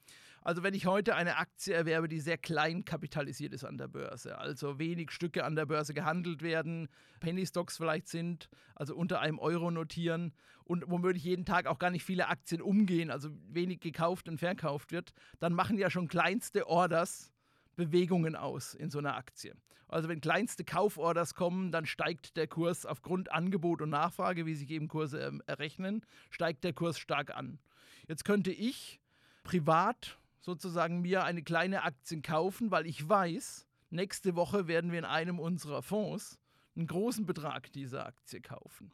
also 0.42 0.62
wenn 0.62 0.74
ich 0.74 0.86
heute 0.86 1.14
eine 1.14 1.36
Aktie 1.36 1.74
erwerbe, 1.74 2.08
die 2.08 2.20
sehr 2.20 2.38
klein 2.38 2.84
kapitalisiert 2.84 3.52
ist 3.52 3.64
an 3.64 3.76
der 3.76 3.88
Börse, 3.88 4.38
also 4.38 4.78
wenig 4.78 5.10
Stücke 5.10 5.44
an 5.44 5.54
der 5.54 5.66
Börse 5.66 5.92
gehandelt 5.92 6.42
werden, 6.42 6.88
Penny 7.20 7.44
Stocks 7.46 7.76
vielleicht 7.76 8.08
sind, 8.08 8.48
also 8.74 8.94
unter 8.96 9.20
einem 9.20 9.38
Euro 9.38 9.70
notieren 9.70 10.32
und 10.64 10.84
womöglich 10.88 11.24
jeden 11.24 11.44
Tag 11.44 11.66
auch 11.66 11.78
gar 11.78 11.90
nicht 11.90 12.04
viele 12.04 12.28
Aktien 12.28 12.62
umgehen, 12.62 13.10
also 13.10 13.30
wenig 13.48 13.80
gekauft 13.80 14.28
und 14.28 14.38
verkauft 14.38 14.92
wird, 14.92 15.12
dann 15.40 15.52
machen 15.52 15.78
ja 15.78 15.90
schon 15.90 16.08
kleinste 16.08 16.66
Orders 16.66 17.32
Bewegungen 17.76 18.36
aus 18.36 18.74
in 18.74 18.90
so 18.90 18.98
einer 18.98 19.16
Aktie. 19.16 19.54
Also 19.88 20.08
wenn 20.08 20.20
kleinste 20.20 20.64
Kauforders 20.64 21.34
kommen, 21.34 21.72
dann 21.72 21.84
steigt 21.84 22.36
der 22.36 22.46
Kurs 22.46 22.86
aufgrund 22.86 23.32
Angebot 23.32 23.82
und 23.82 23.90
Nachfrage, 23.90 24.46
wie 24.46 24.54
sich 24.54 24.70
eben 24.70 24.86
Kurse 24.86 25.20
ähm, 25.20 25.42
errechnen, 25.46 26.06
steigt 26.30 26.62
der 26.62 26.72
Kurs 26.72 26.98
stark 26.98 27.36
an. 27.36 27.58
Jetzt 28.06 28.24
könnte 28.24 28.52
ich 28.52 29.00
privat 29.42 30.18
sozusagen 30.40 31.00
mir 31.00 31.24
eine 31.24 31.42
kleine 31.42 31.84
Aktie 31.84 32.22
kaufen, 32.22 32.70
weil 32.70 32.86
ich 32.86 33.08
weiß, 33.08 33.66
nächste 33.90 34.36
Woche 34.36 34.66
werden 34.66 34.90
wir 34.90 34.98
in 34.98 35.04
einem 35.04 35.38
unserer 35.38 35.82
Fonds 35.82 36.38
einen 36.76 36.86
großen 36.86 37.26
Betrag 37.26 37.72
dieser 37.72 38.06
Aktie 38.06 38.40
kaufen. 38.40 38.92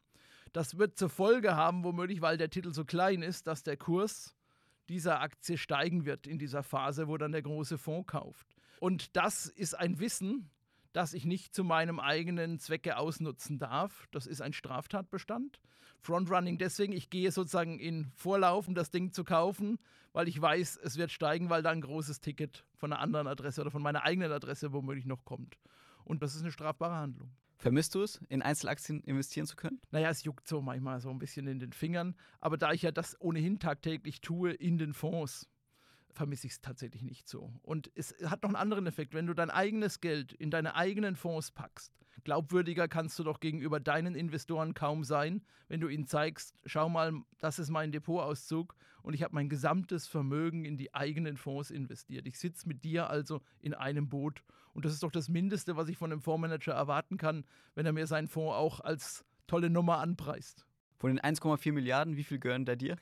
Das 0.52 0.78
wird 0.78 0.96
zur 0.96 1.10
Folge 1.10 1.54
haben, 1.54 1.84
womöglich, 1.84 2.22
weil 2.22 2.38
der 2.38 2.50
Titel 2.50 2.72
so 2.72 2.84
klein 2.84 3.22
ist, 3.22 3.46
dass 3.46 3.62
der 3.62 3.76
Kurs 3.76 4.34
dieser 4.88 5.20
Aktie 5.20 5.58
steigen 5.58 6.04
wird 6.04 6.26
in 6.26 6.38
dieser 6.38 6.62
Phase, 6.62 7.08
wo 7.08 7.16
dann 7.16 7.32
der 7.32 7.42
große 7.42 7.78
Fonds 7.78 8.06
kauft. 8.06 8.56
Und 8.80 9.16
das 9.16 9.46
ist 9.46 9.74
ein 9.74 9.98
Wissen, 9.98 10.50
das 10.96 11.12
ich 11.12 11.26
nicht 11.26 11.54
zu 11.54 11.62
meinem 11.62 12.00
eigenen 12.00 12.58
Zwecke 12.58 12.96
ausnutzen 12.96 13.58
darf. 13.58 14.06
Das 14.12 14.26
ist 14.26 14.40
ein 14.40 14.54
Straftatbestand. 14.54 15.60
Frontrunning 16.00 16.56
deswegen, 16.56 16.94
ich 16.94 17.10
gehe 17.10 17.30
sozusagen 17.30 17.78
in 17.78 18.10
Vorlauf, 18.14 18.66
um 18.66 18.74
das 18.74 18.90
Ding 18.90 19.12
zu 19.12 19.22
kaufen, 19.22 19.78
weil 20.14 20.26
ich 20.26 20.40
weiß, 20.40 20.78
es 20.82 20.96
wird 20.96 21.10
steigen, 21.12 21.50
weil 21.50 21.62
da 21.62 21.68
ein 21.68 21.82
großes 21.82 22.20
Ticket 22.20 22.64
von 22.76 22.94
einer 22.94 23.02
anderen 23.02 23.26
Adresse 23.26 23.60
oder 23.60 23.70
von 23.70 23.82
meiner 23.82 24.04
eigenen 24.04 24.32
Adresse 24.32 24.72
womöglich 24.72 25.04
noch 25.04 25.26
kommt. 25.26 25.58
Und 26.04 26.22
das 26.22 26.34
ist 26.34 26.40
eine 26.40 26.50
strafbare 26.50 26.94
Handlung. 26.94 27.30
Vermisst 27.58 27.94
du 27.94 28.02
es, 28.02 28.22
in 28.30 28.40
Einzelaktien 28.40 29.02
investieren 29.02 29.46
zu 29.46 29.56
können? 29.56 29.82
Naja, 29.90 30.08
es 30.08 30.24
juckt 30.24 30.48
so 30.48 30.62
manchmal 30.62 31.00
so 31.00 31.10
ein 31.10 31.18
bisschen 31.18 31.46
in 31.46 31.58
den 31.58 31.74
Fingern. 31.74 32.14
Aber 32.40 32.56
da 32.56 32.72
ich 32.72 32.80
ja 32.80 32.90
das 32.90 33.20
ohnehin 33.20 33.58
tagtäglich 33.58 34.22
tue 34.22 34.52
in 34.52 34.78
den 34.78 34.94
Fonds, 34.94 35.46
vermisse 36.16 36.46
ich 36.46 36.54
es 36.54 36.60
tatsächlich 36.60 37.02
nicht 37.02 37.28
so. 37.28 37.52
Und 37.62 37.90
es 37.94 38.14
hat 38.24 38.42
noch 38.42 38.48
einen 38.48 38.56
anderen 38.56 38.86
Effekt. 38.86 39.14
Wenn 39.14 39.26
du 39.26 39.34
dein 39.34 39.50
eigenes 39.50 40.00
Geld 40.00 40.32
in 40.32 40.50
deine 40.50 40.74
eigenen 40.74 41.14
Fonds 41.14 41.50
packst, 41.52 41.92
glaubwürdiger 42.24 42.88
kannst 42.88 43.18
du 43.18 43.24
doch 43.24 43.38
gegenüber 43.38 43.78
deinen 43.78 44.14
Investoren 44.14 44.74
kaum 44.74 45.04
sein, 45.04 45.42
wenn 45.68 45.80
du 45.80 45.88
ihnen 45.88 46.06
zeigst, 46.06 46.54
schau 46.64 46.88
mal, 46.88 47.12
das 47.38 47.58
ist 47.58 47.70
mein 47.70 47.92
Depotauszug 47.92 48.74
und 49.02 49.14
ich 49.14 49.22
habe 49.22 49.34
mein 49.34 49.48
gesamtes 49.48 50.08
Vermögen 50.08 50.64
in 50.64 50.76
die 50.76 50.94
eigenen 50.94 51.36
Fonds 51.36 51.70
investiert. 51.70 52.26
Ich 52.26 52.38
sitze 52.38 52.66
mit 52.66 52.82
dir 52.82 53.08
also 53.08 53.42
in 53.60 53.74
einem 53.74 54.08
Boot 54.08 54.42
und 54.72 54.84
das 54.84 54.92
ist 54.92 55.02
doch 55.02 55.12
das 55.12 55.28
Mindeste, 55.28 55.76
was 55.76 55.88
ich 55.88 55.96
von 55.96 56.10
einem 56.10 56.20
Fondsmanager 56.20 56.72
erwarten 56.72 57.16
kann, 57.16 57.44
wenn 57.74 57.86
er 57.86 57.92
mir 57.92 58.06
seinen 58.06 58.28
Fonds 58.28 58.56
auch 58.56 58.80
als 58.80 59.24
tolle 59.46 59.70
Nummer 59.70 59.98
anpreist. 59.98 60.66
Von 60.98 61.14
den 61.14 61.20
1,4 61.20 61.72
Milliarden, 61.72 62.16
wie 62.16 62.24
viel 62.24 62.38
gehören 62.38 62.64
da 62.64 62.74
dir? 62.74 62.96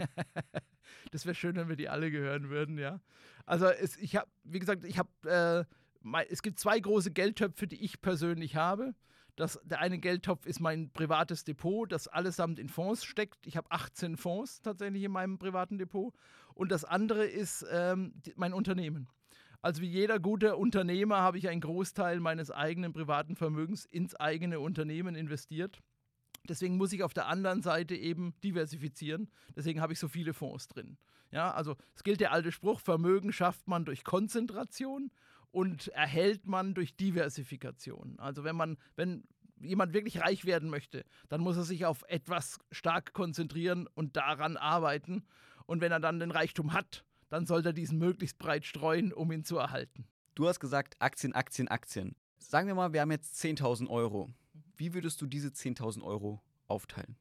das 1.13 1.27
wäre 1.27 1.35
schön, 1.35 1.57
wenn 1.57 1.69
wir 1.69 1.77
die 1.77 1.89
alle 1.89 2.11
gehören 2.11 2.51
würden, 2.51 2.79
ja. 2.79 3.01
Also 3.47 3.67
es, 3.67 3.97
ich 3.97 4.17
habe, 4.17 4.29
wie 4.43 4.59
gesagt, 4.59 4.85
ich 4.85 4.99
habe, 4.99 5.67
äh, 6.05 6.25
es 6.29 6.43
gibt 6.43 6.59
zwei 6.59 6.79
große 6.79 7.11
Geldtöpfe, 7.11 7.67
die 7.67 7.83
ich 7.85 8.01
persönlich 8.01 8.57
habe. 8.57 8.95
Das, 9.37 9.59
der 9.65 9.81
eine 9.81 9.99
Geldtopf 9.99 10.47
ist 10.47 10.61
mein 10.61 10.91
privates 10.91 11.45
Depot, 11.45 11.91
das 11.91 12.07
allesamt 12.07 12.59
in 12.59 12.69
Fonds 12.69 13.05
steckt. 13.05 13.47
Ich 13.47 13.57
habe 13.57 13.71
18 13.71 14.17
Fonds 14.17 14.63
tatsächlich 14.63 15.03
in 15.03 15.11
meinem 15.11 15.39
privaten 15.39 15.77
Depot. 15.77 16.15
Und 16.55 16.71
das 16.71 16.85
andere 16.85 17.27
ist 17.27 17.67
ähm, 17.71 18.15
mein 18.37 18.53
Unternehmen. 18.53 19.09
Also 19.61 19.81
wie 19.83 19.89
jeder 19.89 20.21
gute 20.21 20.57
Unternehmer 20.57 21.23
habe 21.23 21.39
ich 21.39 21.49
einen 21.49 21.63
Großteil 21.63 22.21
meines 22.21 22.51
eigenen 22.51 22.93
privaten 22.93 23.35
Vermögens 23.35 23.87
ins 23.87 24.15
eigene 24.15 24.61
Unternehmen 24.61 25.17
investiert. 25.17 25.81
Deswegen 26.49 26.77
muss 26.77 26.93
ich 26.93 27.03
auf 27.03 27.15
der 27.15 27.27
anderen 27.27 27.63
Seite 27.63 27.97
eben 27.97 28.35
diversifizieren. 28.43 29.31
Deswegen 29.57 29.81
habe 29.81 29.93
ich 29.93 29.99
so 29.99 30.09
viele 30.09 30.35
Fonds 30.35 30.69
drin. 30.69 30.99
Ja, 31.31 31.53
also 31.53 31.77
es 31.95 32.05
gilt 32.05 32.21
der 32.21 32.33
alte 32.33 32.53
Spruch, 32.53 32.81
Vermögen 32.81 33.33
schafft 33.33 33.67
man 33.67 33.85
durch 33.85 34.05
Konzentration 34.05 35.11
und 35.51 35.89
erhält 35.89 36.47
man 36.47 36.75
durch 36.75 36.97
Diversifikation. 36.97 38.19
Also 38.19 38.45
wenn 38.45 38.57
man, 38.57 38.77
wenn 38.97 39.25
jemand 39.61 39.95
wirklich 39.95 40.21
reich 40.21 40.45
werden 40.45 40.69
möchte, 40.69 41.05
dann 41.29 41.41
muss 41.41 41.57
er 41.57 41.65
sich 41.65 41.87
auf 41.87 42.05
etwas 42.09 42.59
stark 42.71 43.13
konzentrieren 43.15 43.89
und 43.95 44.17
daran 44.17 44.57
arbeiten. 44.57 45.25
Und 45.67 45.81
wenn 45.81 45.93
er 45.93 46.01
dann 46.01 46.21
den 46.21 46.31
Reichtum 46.31 46.73
hat, 46.73 47.05
dann 47.31 47.47
sollte 47.47 47.71
er 47.71 47.73
diesen 47.73 47.99
möglichst 47.99 48.39
breit 48.39 48.65
streuen, 48.65 49.13
um 49.13 49.33
ihn 49.33 49.45
zu 49.45 49.57
erhalten. 49.57 50.07
Du 50.35 50.47
hast 50.47 50.61
gesagt 50.61 50.97
Aktien, 50.99 51.33
Aktien, 51.33 51.69
Aktien. 51.69 52.17
Sagen 52.39 52.67
wir 52.67 52.75
mal, 52.75 52.93
wir 52.93 53.01
haben 53.01 53.11
jetzt 53.11 53.43
10.000 53.43 53.89
Euro. 53.89 54.29
Wie 54.85 54.93
würdest 54.93 55.23
du 55.23 55.27
diese 55.27 55.49
10.000 55.49 56.03
Euro 56.03 56.43
aufteilen? 56.67 57.17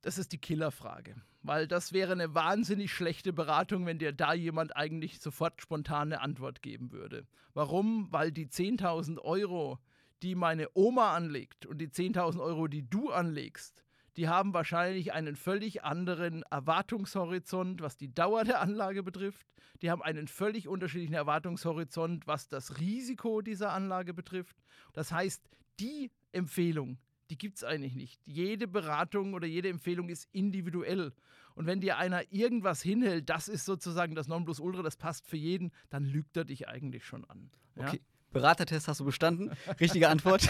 Das 0.00 0.16
ist 0.16 0.30
die 0.30 0.38
Killerfrage, 0.38 1.16
weil 1.42 1.66
das 1.66 1.92
wäre 1.92 2.12
eine 2.12 2.36
wahnsinnig 2.36 2.92
schlechte 2.92 3.32
Beratung, 3.32 3.84
wenn 3.84 3.98
dir 3.98 4.12
da 4.12 4.32
jemand 4.32 4.76
eigentlich 4.76 5.18
sofort 5.18 5.60
spontane 5.60 6.20
Antwort 6.20 6.62
geben 6.62 6.92
würde. 6.92 7.26
Warum? 7.52 8.06
Weil 8.12 8.30
die 8.30 8.46
10.000 8.46 9.18
Euro, 9.22 9.80
die 10.22 10.36
meine 10.36 10.68
Oma 10.74 11.12
anlegt 11.16 11.66
und 11.66 11.78
die 11.78 11.88
10.000 11.88 12.40
Euro, 12.40 12.68
die 12.68 12.88
du 12.88 13.10
anlegst, 13.10 13.82
die 14.16 14.28
haben 14.28 14.54
wahrscheinlich 14.54 15.12
einen 15.12 15.34
völlig 15.34 15.82
anderen 15.82 16.44
Erwartungshorizont, 16.44 17.80
was 17.80 17.96
die 17.96 18.14
Dauer 18.14 18.44
der 18.44 18.60
Anlage 18.60 19.02
betrifft. 19.02 19.48
Die 19.82 19.90
haben 19.90 20.02
einen 20.02 20.28
völlig 20.28 20.68
unterschiedlichen 20.68 21.14
Erwartungshorizont, 21.14 22.28
was 22.28 22.46
das 22.46 22.78
Risiko 22.78 23.40
dieser 23.40 23.72
Anlage 23.72 24.14
betrifft. 24.14 24.54
Das 24.92 25.10
heißt, 25.10 25.42
die 25.80 26.12
Empfehlung, 26.32 26.98
die 27.30 27.38
gibt 27.38 27.58
es 27.58 27.64
eigentlich 27.64 27.94
nicht. 27.94 28.20
Jede 28.24 28.66
Beratung 28.66 29.34
oder 29.34 29.46
jede 29.46 29.68
Empfehlung 29.68 30.08
ist 30.08 30.28
individuell. 30.32 31.12
Und 31.54 31.66
wenn 31.66 31.80
dir 31.80 31.98
einer 31.98 32.32
irgendwas 32.32 32.82
hinhält, 32.82 33.28
das 33.28 33.48
ist 33.48 33.64
sozusagen 33.64 34.14
das 34.14 34.28
Nonplusultra, 34.28 34.82
das 34.82 34.96
passt 34.96 35.26
für 35.26 35.36
jeden, 35.36 35.72
dann 35.90 36.04
lügt 36.04 36.36
er 36.36 36.44
dich 36.44 36.68
eigentlich 36.68 37.04
schon 37.04 37.24
an. 37.24 37.50
Ja? 37.76 37.88
Okay. 37.88 38.00
Beratertest 38.32 38.86
hast 38.86 39.00
du 39.00 39.04
bestanden. 39.04 39.50
Richtige 39.80 40.08
Antwort. 40.08 40.48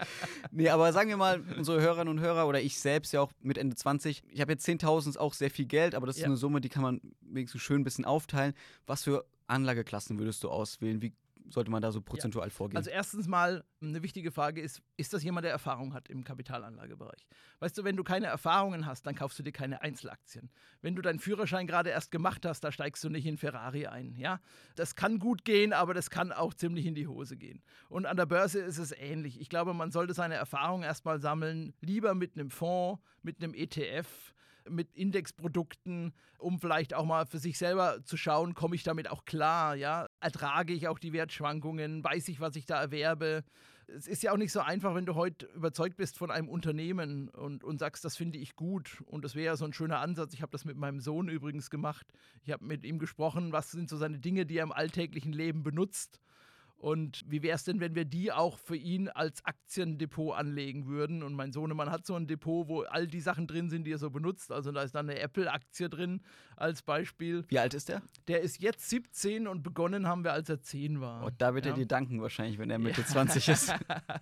nee, 0.50 0.68
aber 0.68 0.92
sagen 0.92 1.08
wir 1.08 1.16
mal, 1.16 1.40
unsere 1.56 1.80
Hörerinnen 1.80 2.08
und 2.08 2.20
Hörer 2.20 2.48
oder 2.48 2.60
ich 2.60 2.80
selbst 2.80 3.12
ja 3.12 3.20
auch 3.20 3.30
mit 3.40 3.58
Ende 3.58 3.76
20, 3.76 4.24
ich 4.28 4.40
habe 4.40 4.52
jetzt 4.52 4.66
10.000 4.66 5.10
ist 5.10 5.16
auch 5.16 5.32
sehr 5.32 5.50
viel 5.50 5.66
Geld, 5.66 5.94
aber 5.94 6.06
das 6.06 6.16
ist 6.16 6.22
ja. 6.22 6.26
eine 6.26 6.36
Summe, 6.36 6.60
die 6.60 6.68
kann 6.68 6.82
man 6.82 7.00
wenigstens 7.20 7.62
schön 7.62 7.82
ein 7.82 7.84
bisschen 7.84 8.04
aufteilen. 8.04 8.54
Was 8.86 9.04
für 9.04 9.24
Anlageklassen 9.46 10.18
würdest 10.18 10.42
du 10.42 10.50
auswählen? 10.50 11.00
Wie 11.00 11.12
sollte 11.48 11.70
man 11.70 11.82
da 11.82 11.92
so 11.92 12.00
prozentual 12.00 12.48
ja. 12.48 12.50
vorgehen? 12.50 12.76
Also 12.76 12.90
erstens 12.90 13.26
mal 13.26 13.64
eine 13.80 14.02
wichtige 14.02 14.30
Frage 14.30 14.60
ist, 14.60 14.82
ist 14.96 15.12
das 15.12 15.22
jemand, 15.22 15.44
der 15.44 15.52
Erfahrung 15.52 15.94
hat 15.94 16.08
im 16.08 16.24
Kapitalanlagebereich? 16.24 17.26
Weißt 17.60 17.76
du, 17.76 17.84
wenn 17.84 17.96
du 17.96 18.04
keine 18.04 18.26
Erfahrungen 18.26 18.86
hast, 18.86 19.06
dann 19.06 19.14
kaufst 19.14 19.38
du 19.38 19.42
dir 19.42 19.52
keine 19.52 19.82
Einzelaktien. 19.82 20.50
Wenn 20.80 20.94
du 20.94 21.02
deinen 21.02 21.18
Führerschein 21.18 21.66
gerade 21.66 21.90
erst 21.90 22.10
gemacht 22.10 22.46
hast, 22.46 22.62
da 22.64 22.72
steigst 22.72 23.02
du 23.04 23.08
nicht 23.08 23.26
in 23.26 23.38
Ferrari 23.38 23.86
ein, 23.86 24.14
ja? 24.16 24.40
Das 24.74 24.94
kann 24.94 25.18
gut 25.18 25.44
gehen, 25.44 25.72
aber 25.72 25.94
das 25.94 26.10
kann 26.10 26.32
auch 26.32 26.54
ziemlich 26.54 26.86
in 26.86 26.94
die 26.94 27.06
Hose 27.06 27.36
gehen. 27.36 27.62
Und 27.88 28.06
an 28.06 28.16
der 28.16 28.26
Börse 28.26 28.60
ist 28.60 28.78
es 28.78 28.92
ähnlich. 28.92 29.40
Ich 29.40 29.48
glaube, 29.48 29.74
man 29.74 29.90
sollte 29.90 30.14
seine 30.14 30.34
Erfahrung 30.34 30.82
erstmal 30.82 31.20
sammeln, 31.20 31.74
lieber 31.80 32.14
mit 32.14 32.36
einem 32.36 32.50
Fonds, 32.50 33.02
mit 33.22 33.42
einem 33.42 33.54
ETF, 33.54 34.34
mit 34.68 34.94
Indexprodukten, 34.94 36.12
um 36.38 36.58
vielleicht 36.58 36.94
auch 36.94 37.04
mal 37.04 37.26
für 37.26 37.38
sich 37.38 37.58
selber 37.58 38.02
zu 38.04 38.16
schauen, 38.16 38.54
komme 38.54 38.74
ich 38.74 38.82
damit 38.82 39.10
auch 39.10 39.24
klar, 39.24 39.74
ja? 39.74 40.06
Ertrage 40.20 40.72
ich 40.72 40.88
auch 40.88 40.98
die 40.98 41.12
Wertschwankungen, 41.12 42.02
weiß 42.04 42.28
ich, 42.28 42.40
was 42.40 42.56
ich 42.56 42.66
da 42.66 42.80
erwerbe? 42.80 43.44
Es 43.88 44.06
ist 44.06 44.22
ja 44.22 44.32
auch 44.32 44.36
nicht 44.36 44.52
so 44.52 44.60
einfach, 44.60 44.94
wenn 44.94 45.06
du 45.06 45.14
heute 45.14 45.46
überzeugt 45.46 45.96
bist 45.96 46.16
von 46.16 46.30
einem 46.30 46.48
Unternehmen 46.48 47.28
und, 47.28 47.62
und 47.64 47.78
sagst, 47.78 48.04
das 48.04 48.16
finde 48.16 48.38
ich 48.38 48.56
gut. 48.56 49.02
Und 49.06 49.24
das 49.24 49.34
wäre 49.34 49.46
ja 49.46 49.56
so 49.56 49.64
ein 49.64 49.72
schöner 49.72 49.98
Ansatz. 49.98 50.32
Ich 50.34 50.40
habe 50.40 50.52
das 50.52 50.64
mit 50.64 50.76
meinem 50.76 51.00
Sohn 51.00 51.28
übrigens 51.28 51.68
gemacht. 51.68 52.06
Ich 52.44 52.52
habe 52.52 52.64
mit 52.64 52.84
ihm 52.84 52.98
gesprochen, 52.98 53.52
was 53.52 53.70
sind 53.70 53.90
so 53.90 53.96
seine 53.96 54.18
Dinge, 54.18 54.46
die 54.46 54.56
er 54.58 54.62
im 54.62 54.72
alltäglichen 54.72 55.32
Leben 55.32 55.62
benutzt. 55.62 56.20
Und 56.82 57.22
wie 57.28 57.44
wäre 57.44 57.54
es 57.54 57.62
denn, 57.62 57.78
wenn 57.78 57.94
wir 57.94 58.04
die 58.04 58.32
auch 58.32 58.58
für 58.58 58.74
ihn 58.74 59.08
als 59.08 59.44
Aktiendepot 59.44 60.36
anlegen 60.36 60.88
würden? 60.88 61.22
Und 61.22 61.32
mein 61.32 61.52
Sohnemann 61.52 61.92
hat 61.92 62.04
so 62.04 62.16
ein 62.16 62.26
Depot, 62.26 62.66
wo 62.66 62.82
all 62.82 63.06
die 63.06 63.20
Sachen 63.20 63.46
drin 63.46 63.70
sind, 63.70 63.84
die 63.84 63.92
er 63.92 63.98
so 63.98 64.10
benutzt. 64.10 64.50
Also 64.50 64.72
da 64.72 64.82
ist 64.82 64.92
dann 64.96 65.08
eine 65.08 65.20
Apple-Aktie 65.20 65.88
drin 65.88 66.22
als 66.56 66.82
Beispiel. 66.82 67.44
Wie 67.46 67.60
alt 67.60 67.74
ist 67.74 67.88
der? 67.88 68.02
Der 68.26 68.40
ist 68.40 68.60
jetzt 68.60 68.90
17 68.90 69.46
und 69.46 69.62
begonnen 69.62 70.08
haben 70.08 70.24
wir, 70.24 70.32
als 70.32 70.48
er 70.48 70.60
10 70.60 71.00
war. 71.00 71.24
Oh, 71.24 71.30
da 71.38 71.54
wird 71.54 71.66
ja. 71.66 71.70
er 71.70 71.76
dir 71.76 71.86
danken 71.86 72.20
wahrscheinlich, 72.20 72.58
wenn 72.58 72.68
er 72.68 72.78
Mitte 72.80 73.02
ja. 73.02 73.06
20 73.06 73.48
ist. 73.48 73.72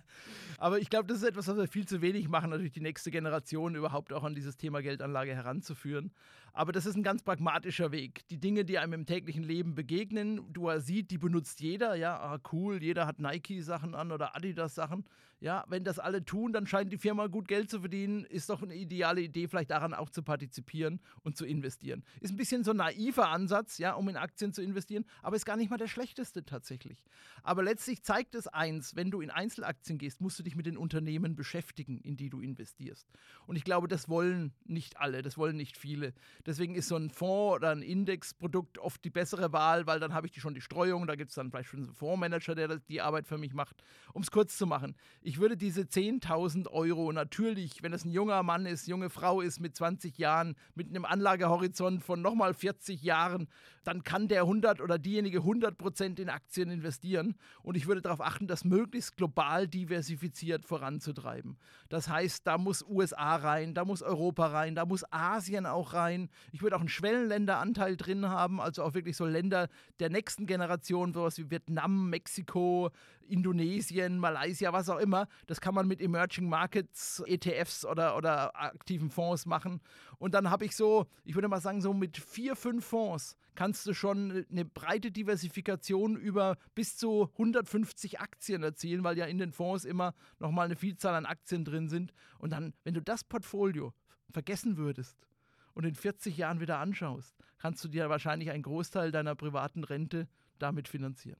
Aber 0.59 0.77
ich 0.77 0.91
glaube, 0.91 1.07
das 1.07 1.17
ist 1.17 1.23
etwas, 1.23 1.47
was 1.47 1.57
wir 1.57 1.67
viel 1.67 1.87
zu 1.87 2.03
wenig 2.03 2.29
machen, 2.29 2.51
natürlich 2.51 2.73
die 2.73 2.81
nächste 2.81 3.09
Generation 3.09 3.73
überhaupt 3.73 4.13
auch 4.13 4.23
an 4.23 4.35
dieses 4.35 4.57
Thema 4.57 4.83
Geldanlage 4.83 5.33
heranzuführen. 5.33 6.11
Aber 6.53 6.71
das 6.71 6.85
ist 6.85 6.95
ein 6.95 7.03
ganz 7.03 7.23
pragmatischer 7.23 7.91
Weg. 7.91 8.27
Die 8.29 8.37
Dinge, 8.37 8.65
die 8.65 8.77
einem 8.77 8.93
im 8.93 9.05
täglichen 9.05 9.43
Leben 9.43 9.73
begegnen, 9.73 10.41
du 10.51 10.69
sieht, 10.79 11.11
die 11.11 11.17
benutzt 11.17 11.61
jeder. 11.61 11.95
Ja, 11.95 12.19
ah, 12.19 12.39
cool, 12.51 12.83
jeder 12.83 13.07
hat 13.07 13.19
Nike-Sachen 13.19 13.95
an 13.95 14.11
oder 14.11 14.35
Adidas-Sachen. 14.35 15.05
Ja, 15.41 15.65
wenn 15.69 15.83
das 15.83 15.97
alle 15.97 16.23
tun, 16.23 16.53
dann 16.53 16.67
scheint 16.67 16.93
die 16.93 16.99
Firma 16.99 17.25
gut 17.25 17.47
Geld 17.47 17.71
zu 17.71 17.79
verdienen. 17.79 18.25
Ist 18.25 18.51
doch 18.51 18.61
eine 18.61 18.75
ideale 18.75 19.21
Idee, 19.21 19.47
vielleicht 19.47 19.71
daran 19.71 19.95
auch 19.95 20.11
zu 20.11 20.21
partizipieren 20.21 20.99
und 21.23 21.35
zu 21.35 21.47
investieren. 21.47 22.03
Ist 22.19 22.31
ein 22.31 22.37
bisschen 22.37 22.63
so 22.63 22.69
ein 22.69 22.77
naiver 22.77 23.27
Ansatz, 23.29 23.79
ja, 23.79 23.93
um 23.93 24.07
in 24.07 24.17
Aktien 24.17 24.53
zu 24.53 24.61
investieren, 24.61 25.03
aber 25.23 25.35
ist 25.35 25.47
gar 25.47 25.57
nicht 25.57 25.71
mal 25.71 25.77
der 25.77 25.87
schlechteste 25.87 26.45
tatsächlich. 26.45 27.03
Aber 27.41 27.63
letztlich 27.63 28.03
zeigt 28.03 28.35
es 28.35 28.47
eins, 28.47 28.95
wenn 28.95 29.09
du 29.09 29.19
in 29.19 29.31
Einzelaktien 29.31 29.97
gehst, 29.97 30.21
musst 30.21 30.37
du 30.37 30.43
dich 30.43 30.55
mit 30.55 30.67
den 30.67 30.77
Unternehmen 30.77 31.35
beschäftigen, 31.35 31.99
in 32.01 32.17
die 32.17 32.29
du 32.29 32.39
investierst. 32.39 33.07
Und 33.47 33.55
ich 33.55 33.63
glaube, 33.63 33.87
das 33.87 34.09
wollen 34.09 34.53
nicht 34.65 34.97
alle, 34.97 35.23
das 35.23 35.39
wollen 35.39 35.57
nicht 35.57 35.75
viele. 35.75 36.13
Deswegen 36.45 36.75
ist 36.75 36.87
so 36.87 36.97
ein 36.97 37.09
Fonds 37.09 37.55
oder 37.55 37.71
ein 37.71 37.81
Indexprodukt 37.81 38.77
oft 38.77 39.03
die 39.03 39.09
bessere 39.09 39.51
Wahl, 39.51 39.87
weil 39.87 39.99
dann 39.99 40.13
habe 40.13 40.27
ich 40.27 40.33
die 40.33 40.39
schon 40.39 40.53
die 40.53 40.61
Streuung, 40.61 41.07
da 41.07 41.15
gibt 41.15 41.31
es 41.31 41.35
dann 41.35 41.49
vielleicht 41.49 41.69
schon 41.69 41.85
einen 41.85 41.95
Fondsmanager, 41.95 42.53
der 42.53 42.77
die 42.77 43.01
Arbeit 43.01 43.27
für 43.27 43.39
mich 43.39 43.55
macht. 43.55 43.83
Um 44.13 44.21
es 44.21 44.29
kurz 44.29 44.55
zu 44.55 44.67
machen, 44.67 44.95
ich 45.30 45.30
würde 45.39 45.57
diese 45.57 45.81
10.000 45.81 46.67
Euro 46.69 47.11
natürlich, 47.11 47.83
wenn 47.83 47.93
es 47.93 48.05
ein 48.05 48.11
junger 48.11 48.43
Mann 48.43 48.65
ist, 48.65 48.87
junge 48.87 49.09
Frau 49.09 49.41
ist 49.41 49.59
mit 49.59 49.75
20 49.75 50.17
Jahren, 50.17 50.55
mit 50.75 50.89
einem 50.89 51.05
Anlagehorizont 51.05 52.03
von 52.03 52.21
nochmal 52.21 52.53
40 52.53 53.01
Jahren, 53.03 53.47
dann 53.83 54.03
kann 54.03 54.27
der 54.27 54.41
100 54.41 54.81
oder 54.81 54.99
diejenige 54.99 55.39
100 55.39 55.77
Prozent 55.77 56.19
in 56.19 56.29
Aktien 56.29 56.69
investieren. 56.69 57.35
Und 57.63 57.75
ich 57.75 57.87
würde 57.87 58.01
darauf 58.01 58.21
achten, 58.21 58.47
das 58.47 58.63
möglichst 58.63 59.17
global 59.17 59.67
diversifiziert 59.67 60.65
voranzutreiben. 60.65 61.57
Das 61.89 62.07
heißt, 62.07 62.45
da 62.45 62.57
muss 62.57 62.83
USA 62.87 63.35
rein, 63.35 63.73
da 63.73 63.85
muss 63.85 64.01
Europa 64.01 64.47
rein, 64.47 64.75
da 64.75 64.85
muss 64.85 65.03
Asien 65.11 65.65
auch 65.65 65.93
rein. 65.93 66.29
Ich 66.51 66.61
würde 66.61 66.75
auch 66.75 66.81
einen 66.81 66.89
Schwellenländeranteil 66.89 67.97
drin 67.97 68.27
haben, 68.29 68.61
also 68.61 68.83
auch 68.83 68.93
wirklich 68.93 69.17
so 69.17 69.25
Länder 69.25 69.67
der 69.99 70.09
nächsten 70.09 70.45
Generation, 70.45 71.13
sowas 71.13 71.37
wie 71.37 71.49
Vietnam, 71.49 72.09
Mexiko, 72.09 72.91
Indonesien, 73.31 74.17
Malaysia, 74.17 74.73
was 74.73 74.89
auch 74.89 74.99
immer. 74.99 75.27
Das 75.47 75.61
kann 75.61 75.73
man 75.73 75.87
mit 75.87 76.01
Emerging 76.01 76.49
Markets, 76.49 77.23
ETFs 77.25 77.85
oder, 77.85 78.17
oder 78.17 78.55
aktiven 78.61 79.09
Fonds 79.09 79.45
machen. 79.45 79.79
Und 80.17 80.33
dann 80.33 80.49
habe 80.49 80.65
ich 80.65 80.75
so, 80.75 81.07
ich 81.23 81.35
würde 81.35 81.47
mal 81.47 81.61
sagen, 81.61 81.81
so 81.81 81.93
mit 81.93 82.17
vier, 82.17 82.55
fünf 82.55 82.85
Fonds 82.85 83.37
kannst 83.55 83.85
du 83.87 83.93
schon 83.93 84.45
eine 84.49 84.65
breite 84.65 85.11
Diversifikation 85.11 86.15
über 86.15 86.57
bis 86.75 86.97
zu 86.97 87.29
150 87.33 88.19
Aktien 88.19 88.63
erzielen, 88.63 89.03
weil 89.03 89.17
ja 89.17 89.25
in 89.25 89.37
den 89.37 89.51
Fonds 89.51 89.85
immer 89.85 90.13
nochmal 90.39 90.65
eine 90.65 90.75
Vielzahl 90.75 91.15
an 91.15 91.25
Aktien 91.25 91.63
drin 91.65 91.89
sind. 91.89 92.13
Und 92.37 92.51
dann, 92.51 92.73
wenn 92.83 92.93
du 92.93 93.01
das 93.01 93.23
Portfolio 93.23 93.93
vergessen 94.29 94.77
würdest 94.77 95.17
und 95.73 95.85
in 95.85 95.95
40 95.95 96.37
Jahren 96.37 96.59
wieder 96.59 96.79
anschaust, 96.79 97.35
kannst 97.57 97.83
du 97.83 97.87
dir 97.87 98.09
wahrscheinlich 98.09 98.51
einen 98.51 98.63
Großteil 98.63 99.11
deiner 99.11 99.35
privaten 99.35 99.83
Rente 99.83 100.27
damit 100.59 100.87
finanzieren. 100.87 101.39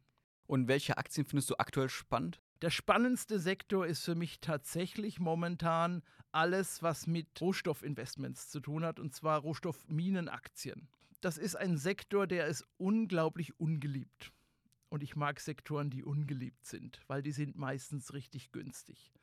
Und 0.51 0.67
welche 0.67 0.97
Aktien 0.97 1.25
findest 1.25 1.49
du 1.49 1.55
aktuell 1.59 1.87
spannend? 1.87 2.41
Der 2.61 2.71
spannendste 2.71 3.39
Sektor 3.39 3.87
ist 3.87 4.03
für 4.03 4.15
mich 4.15 4.41
tatsächlich 4.41 5.17
momentan 5.17 6.03
alles, 6.33 6.83
was 6.83 7.07
mit 7.07 7.39
Rohstoffinvestments 7.39 8.49
zu 8.49 8.59
tun 8.59 8.83
hat, 8.83 8.99
und 8.99 9.15
zwar 9.15 9.39
Rohstoffminenaktien. 9.39 10.89
Das 11.21 11.37
ist 11.37 11.55
ein 11.55 11.77
Sektor, 11.77 12.27
der 12.27 12.47
ist 12.47 12.67
unglaublich 12.75 13.57
ungeliebt. 13.61 14.33
Und 14.89 15.03
ich 15.03 15.15
mag 15.15 15.39
Sektoren, 15.39 15.89
die 15.89 16.03
ungeliebt 16.03 16.65
sind, 16.65 16.99
weil 17.07 17.21
die 17.21 17.31
sind 17.31 17.55
meistens 17.55 18.13
richtig 18.13 18.51
günstig. 18.51 19.13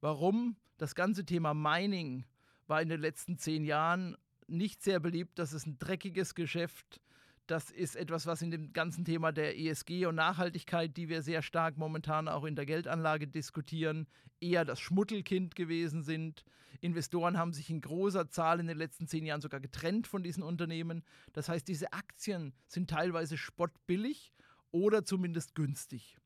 Warum? 0.00 0.56
Das 0.78 0.94
ganze 0.94 1.26
Thema 1.26 1.52
Mining 1.52 2.24
war 2.68 2.80
in 2.80 2.88
den 2.88 3.02
letzten 3.02 3.36
zehn 3.36 3.64
Jahren 3.64 4.16
nicht 4.46 4.82
sehr 4.82 4.98
beliebt. 4.98 5.38
Das 5.38 5.52
ist 5.52 5.66
ein 5.66 5.78
dreckiges 5.78 6.34
Geschäft. 6.34 7.02
Das 7.50 7.72
ist 7.72 7.96
etwas, 7.96 8.26
was 8.26 8.42
in 8.42 8.52
dem 8.52 8.72
ganzen 8.72 9.04
Thema 9.04 9.32
der 9.32 9.58
ESG 9.58 10.06
und 10.06 10.14
Nachhaltigkeit, 10.14 10.96
die 10.96 11.08
wir 11.08 11.20
sehr 11.20 11.42
stark 11.42 11.78
momentan 11.78 12.28
auch 12.28 12.44
in 12.44 12.54
der 12.54 12.64
Geldanlage 12.64 13.26
diskutieren, 13.26 14.06
eher 14.40 14.64
das 14.64 14.78
Schmuddelkind 14.78 15.56
gewesen 15.56 16.04
sind. 16.04 16.44
Investoren 16.80 17.36
haben 17.36 17.52
sich 17.52 17.68
in 17.68 17.80
großer 17.80 18.28
Zahl 18.28 18.60
in 18.60 18.68
den 18.68 18.78
letzten 18.78 19.08
zehn 19.08 19.26
Jahren 19.26 19.40
sogar 19.40 19.58
getrennt 19.58 20.06
von 20.06 20.22
diesen 20.22 20.44
Unternehmen. 20.44 21.02
Das 21.32 21.48
heißt, 21.48 21.66
diese 21.66 21.92
Aktien 21.92 22.54
sind 22.68 22.88
teilweise 22.88 23.36
spottbillig 23.36 24.32
oder 24.70 25.04
zumindest 25.04 25.56
günstig. 25.56 26.18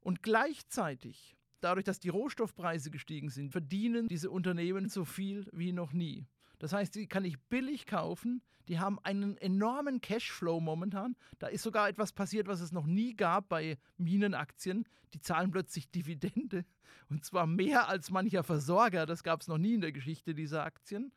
Und 0.00 0.20
gleichzeitig, 0.24 1.36
dadurch, 1.60 1.84
dass 1.84 2.00
die 2.00 2.08
Rohstoffpreise 2.08 2.90
gestiegen 2.90 3.30
sind, 3.30 3.52
verdienen 3.52 4.08
diese 4.08 4.30
Unternehmen 4.30 4.88
so 4.88 5.04
viel 5.04 5.48
wie 5.52 5.72
noch 5.72 5.92
nie. 5.92 6.26
Das 6.60 6.72
heißt, 6.72 6.94
die 6.94 7.08
kann 7.08 7.24
ich 7.24 7.40
billig 7.40 7.86
kaufen. 7.86 8.42
Die 8.68 8.78
haben 8.78 9.00
einen 9.00 9.36
enormen 9.38 10.00
Cashflow 10.00 10.60
momentan. 10.60 11.16
Da 11.40 11.48
ist 11.48 11.64
sogar 11.64 11.88
etwas 11.88 12.12
passiert, 12.12 12.46
was 12.46 12.60
es 12.60 12.70
noch 12.70 12.86
nie 12.86 13.16
gab 13.16 13.48
bei 13.48 13.78
Minenaktien. 13.96 14.86
Die 15.12 15.20
zahlen 15.20 15.50
plötzlich 15.50 15.90
Dividende. 15.90 16.64
Und 17.08 17.24
zwar 17.24 17.46
mehr 17.46 17.88
als 17.88 18.10
mancher 18.10 18.44
Versorger. 18.44 19.06
Das 19.06 19.24
gab 19.24 19.40
es 19.40 19.48
noch 19.48 19.58
nie 19.58 19.74
in 19.74 19.80
der 19.80 19.90
Geschichte 19.90 20.34
dieser 20.34 20.62
Aktien. 20.62 21.12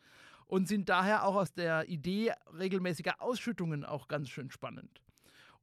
Und 0.47 0.67
sind 0.67 0.89
daher 0.89 1.25
auch 1.25 1.35
aus 1.35 1.53
der 1.53 1.87
Idee 1.89 2.33
regelmäßiger 2.57 3.21
Ausschüttungen 3.21 3.85
auch 3.85 4.07
ganz 4.07 4.29
schön 4.29 4.49
spannend. 4.49 5.01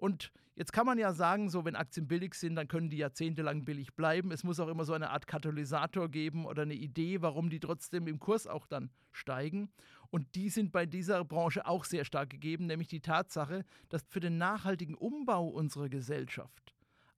Und 0.00 0.32
jetzt 0.56 0.72
kann 0.72 0.86
man 0.86 0.98
ja 0.98 1.12
sagen, 1.12 1.50
so 1.50 1.64
wenn 1.64 1.76
Aktien 1.76 2.08
billig 2.08 2.34
sind, 2.34 2.56
dann 2.56 2.68
können 2.68 2.88
die 2.88 2.96
jahrzehntelang 2.96 3.64
billig 3.64 3.94
bleiben. 3.94 4.32
Es 4.32 4.44
muss 4.44 4.58
auch 4.58 4.68
immer 4.68 4.84
so 4.84 4.94
eine 4.94 5.10
Art 5.10 5.26
Katalysator 5.26 6.08
geben 6.08 6.46
oder 6.46 6.62
eine 6.62 6.74
Idee, 6.74 7.20
warum 7.20 7.50
die 7.50 7.60
trotzdem 7.60 8.06
im 8.06 8.18
Kurs 8.18 8.46
auch 8.46 8.66
dann 8.66 8.90
steigen. 9.12 9.70
Und 10.10 10.34
die 10.34 10.48
sind 10.48 10.72
bei 10.72 10.86
dieser 10.86 11.22
Branche 11.24 11.66
auch 11.66 11.84
sehr 11.84 12.04
stark 12.04 12.30
gegeben, 12.30 12.66
nämlich 12.66 12.88
die 12.88 13.00
Tatsache, 13.00 13.64
dass 13.90 14.02
für 14.08 14.20
den 14.20 14.38
nachhaltigen 14.38 14.94
Umbau 14.94 15.46
unserer 15.46 15.90
Gesellschaft 15.90 16.69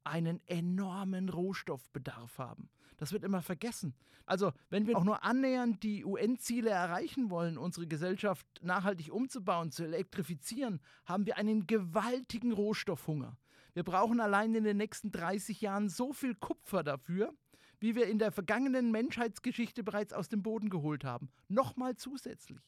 einen 0.05 0.41
enormen 0.47 1.29
Rohstoffbedarf 1.29 2.39
haben. 2.39 2.71
Das 2.97 3.13
wird 3.13 3.25
immer 3.25 3.43
vergessen. 3.43 3.95
Also, 4.27 4.53
wenn 4.71 4.87
wir 4.87 4.97
auch 4.97 5.05
nur 5.05 5.25
annähernd 5.25 5.83
die 5.83 6.05
UN-Ziele 6.05 6.71
erreichen 6.71 7.31
wollen, 7.31 7.59
unsere 7.59 7.87
Gesellschaft 7.87 8.47
nachhaltig 8.63 9.13
umzubauen, 9.13 9.73
zu 9.73 9.85
elektrifizieren, 9.85 10.81
haben 11.05 11.27
wir 11.27 11.37
einen 11.37 11.67
gewaltigen 11.67 12.53
Rohstoffhunger. 12.53 13.37
Wir 13.75 13.83
brauchen 13.83 14.21
allein 14.21 14.55
in 14.55 14.65
den 14.65 14.77
nächsten 14.77 15.11
30 15.11 15.61
Jahren 15.61 15.89
so 15.89 16.13
viel 16.13 16.35
Kupfer 16.35 16.83
dafür, 16.85 17.35
wie 17.81 17.97
wir 17.97 18.07
in 18.07 18.19
der 18.19 18.31
vergangenen 18.31 18.93
Menschheitsgeschichte 18.93 19.83
bereits 19.83 20.13
aus 20.13 20.29
dem 20.29 20.43
Boden 20.43 20.71
geholt 20.71 21.05
haben. 21.05 21.31
Nochmal 21.49 21.97
zusätzlich. 21.97 22.61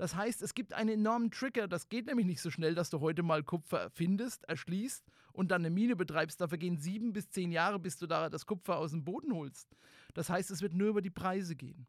Das 0.00 0.14
heißt, 0.14 0.40
es 0.40 0.54
gibt 0.54 0.72
einen 0.72 0.88
enormen 0.88 1.30
Trigger. 1.30 1.68
Das 1.68 1.90
geht 1.90 2.06
nämlich 2.06 2.24
nicht 2.24 2.40
so 2.40 2.50
schnell, 2.50 2.74
dass 2.74 2.88
du 2.88 3.00
heute 3.00 3.22
mal 3.22 3.42
Kupfer 3.42 3.90
findest, 3.90 4.48
erschließt 4.48 5.04
und 5.34 5.50
dann 5.50 5.60
eine 5.60 5.68
Mine 5.68 5.94
betreibst. 5.94 6.40
Da 6.40 6.48
vergehen 6.48 6.78
sieben 6.78 7.12
bis 7.12 7.28
zehn 7.28 7.52
Jahre, 7.52 7.78
bis 7.78 7.98
du 7.98 8.06
da 8.06 8.30
das 8.30 8.46
Kupfer 8.46 8.78
aus 8.78 8.92
dem 8.92 9.04
Boden 9.04 9.34
holst. 9.34 9.68
Das 10.14 10.30
heißt, 10.30 10.50
es 10.50 10.62
wird 10.62 10.72
nur 10.72 10.88
über 10.88 11.02
die 11.02 11.10
Preise 11.10 11.54
gehen. 11.54 11.86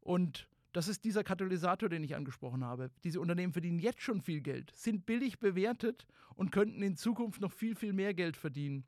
Und 0.00 0.48
das 0.72 0.88
ist 0.88 1.04
dieser 1.04 1.22
Katalysator, 1.22 1.88
den 1.88 2.02
ich 2.02 2.16
angesprochen 2.16 2.64
habe. 2.64 2.90
Diese 3.04 3.20
Unternehmen 3.20 3.52
verdienen 3.52 3.78
jetzt 3.78 4.02
schon 4.02 4.20
viel 4.20 4.40
Geld, 4.40 4.72
sind 4.74 5.06
billig 5.06 5.38
bewertet 5.38 6.08
und 6.34 6.50
könnten 6.50 6.82
in 6.82 6.96
Zukunft 6.96 7.40
noch 7.40 7.52
viel, 7.52 7.76
viel 7.76 7.92
mehr 7.92 8.14
Geld 8.14 8.36
verdienen. 8.36 8.84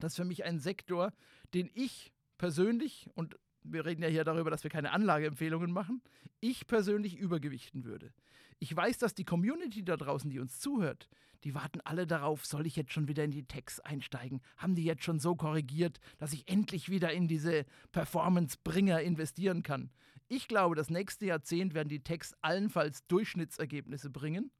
Das 0.00 0.14
ist 0.14 0.16
für 0.16 0.24
mich 0.24 0.42
ein 0.42 0.58
Sektor, 0.58 1.12
den 1.54 1.70
ich 1.74 2.12
persönlich 2.38 3.08
und 3.14 3.38
wir 3.62 3.84
reden 3.84 4.02
ja 4.02 4.08
hier 4.08 4.24
darüber, 4.24 4.50
dass 4.50 4.62
wir 4.62 4.70
keine 4.70 4.92
Anlageempfehlungen 4.92 5.72
machen, 5.72 6.02
ich 6.40 6.66
persönlich 6.66 7.16
übergewichten 7.16 7.84
würde. 7.84 8.12
Ich 8.58 8.74
weiß, 8.74 8.98
dass 8.98 9.14
die 9.14 9.24
Community 9.24 9.84
da 9.84 9.96
draußen, 9.96 10.30
die 10.30 10.38
uns 10.38 10.60
zuhört, 10.60 11.08
die 11.44 11.54
warten 11.54 11.80
alle 11.80 12.06
darauf, 12.06 12.44
soll 12.44 12.66
ich 12.66 12.76
jetzt 12.76 12.92
schon 12.92 13.08
wieder 13.08 13.24
in 13.24 13.30
die 13.30 13.46
Techs 13.46 13.80
einsteigen? 13.80 14.42
Haben 14.58 14.74
die 14.74 14.84
jetzt 14.84 15.04
schon 15.04 15.18
so 15.18 15.34
korrigiert, 15.34 15.98
dass 16.18 16.34
ich 16.34 16.46
endlich 16.50 16.90
wieder 16.90 17.12
in 17.12 17.28
diese 17.28 17.64
Performance-Bringer 17.92 19.00
investieren 19.00 19.62
kann? 19.62 19.90
Ich 20.28 20.48
glaube, 20.48 20.76
das 20.76 20.90
nächste 20.90 21.26
Jahrzehnt 21.26 21.74
werden 21.74 21.88
die 21.88 22.04
Techs 22.04 22.34
allenfalls 22.42 23.06
Durchschnittsergebnisse 23.06 24.10
bringen. 24.10 24.52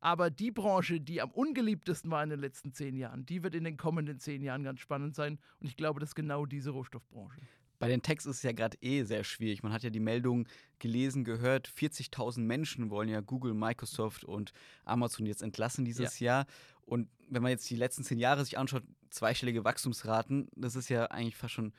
Aber 0.00 0.30
die 0.30 0.50
Branche, 0.50 1.00
die 1.00 1.20
am 1.20 1.30
ungeliebtesten 1.30 2.10
war 2.10 2.24
in 2.24 2.30
den 2.30 2.40
letzten 2.40 2.72
zehn 2.72 2.96
Jahren, 2.96 3.24
die 3.24 3.44
wird 3.44 3.54
in 3.54 3.62
den 3.62 3.76
kommenden 3.76 4.18
zehn 4.18 4.42
Jahren 4.42 4.64
ganz 4.64 4.80
spannend 4.80 5.14
sein. 5.14 5.38
Und 5.60 5.68
ich 5.68 5.76
glaube, 5.76 6.00
das 6.00 6.10
ist 6.10 6.14
genau 6.16 6.44
diese 6.44 6.70
Rohstoffbranche. 6.70 7.40
Bei 7.82 7.88
den 7.88 8.00
Techs 8.00 8.26
ist 8.26 8.36
es 8.36 8.42
ja 8.44 8.52
gerade 8.52 8.78
eh 8.80 9.02
sehr 9.02 9.24
schwierig. 9.24 9.64
Man 9.64 9.72
hat 9.72 9.82
ja 9.82 9.90
die 9.90 9.98
Meldung 9.98 10.46
gelesen, 10.78 11.24
gehört, 11.24 11.68
40.000 11.68 12.38
Menschen 12.38 12.90
wollen 12.90 13.08
ja 13.08 13.20
Google, 13.20 13.54
Microsoft 13.54 14.22
und 14.22 14.52
Amazon 14.84 15.26
jetzt 15.26 15.42
entlassen 15.42 15.84
dieses 15.84 16.20
ja. 16.20 16.26
Jahr. 16.26 16.46
Und 16.86 17.08
wenn 17.28 17.42
man 17.42 17.50
jetzt 17.50 17.68
die 17.68 17.74
letzten 17.74 18.04
zehn 18.04 18.20
Jahre 18.20 18.44
sich 18.44 18.56
anschaut, 18.56 18.84
zweistellige 19.10 19.64
Wachstumsraten, 19.64 20.48
das 20.54 20.76
ist 20.76 20.90
ja 20.90 21.06
eigentlich 21.06 21.36
fast 21.36 21.54
schon 21.54 21.72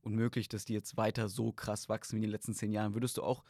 unmöglich, 0.00 0.48
dass 0.48 0.64
die 0.64 0.72
jetzt 0.72 0.96
weiter 0.96 1.28
so 1.28 1.52
krass 1.52 1.90
wachsen 1.90 2.12
wie 2.12 2.20
in 2.20 2.22
den 2.22 2.30
letzten 2.30 2.54
zehn 2.54 2.72
Jahren. 2.72 2.94
Würdest 2.94 3.18
du 3.18 3.22
auch 3.22 3.44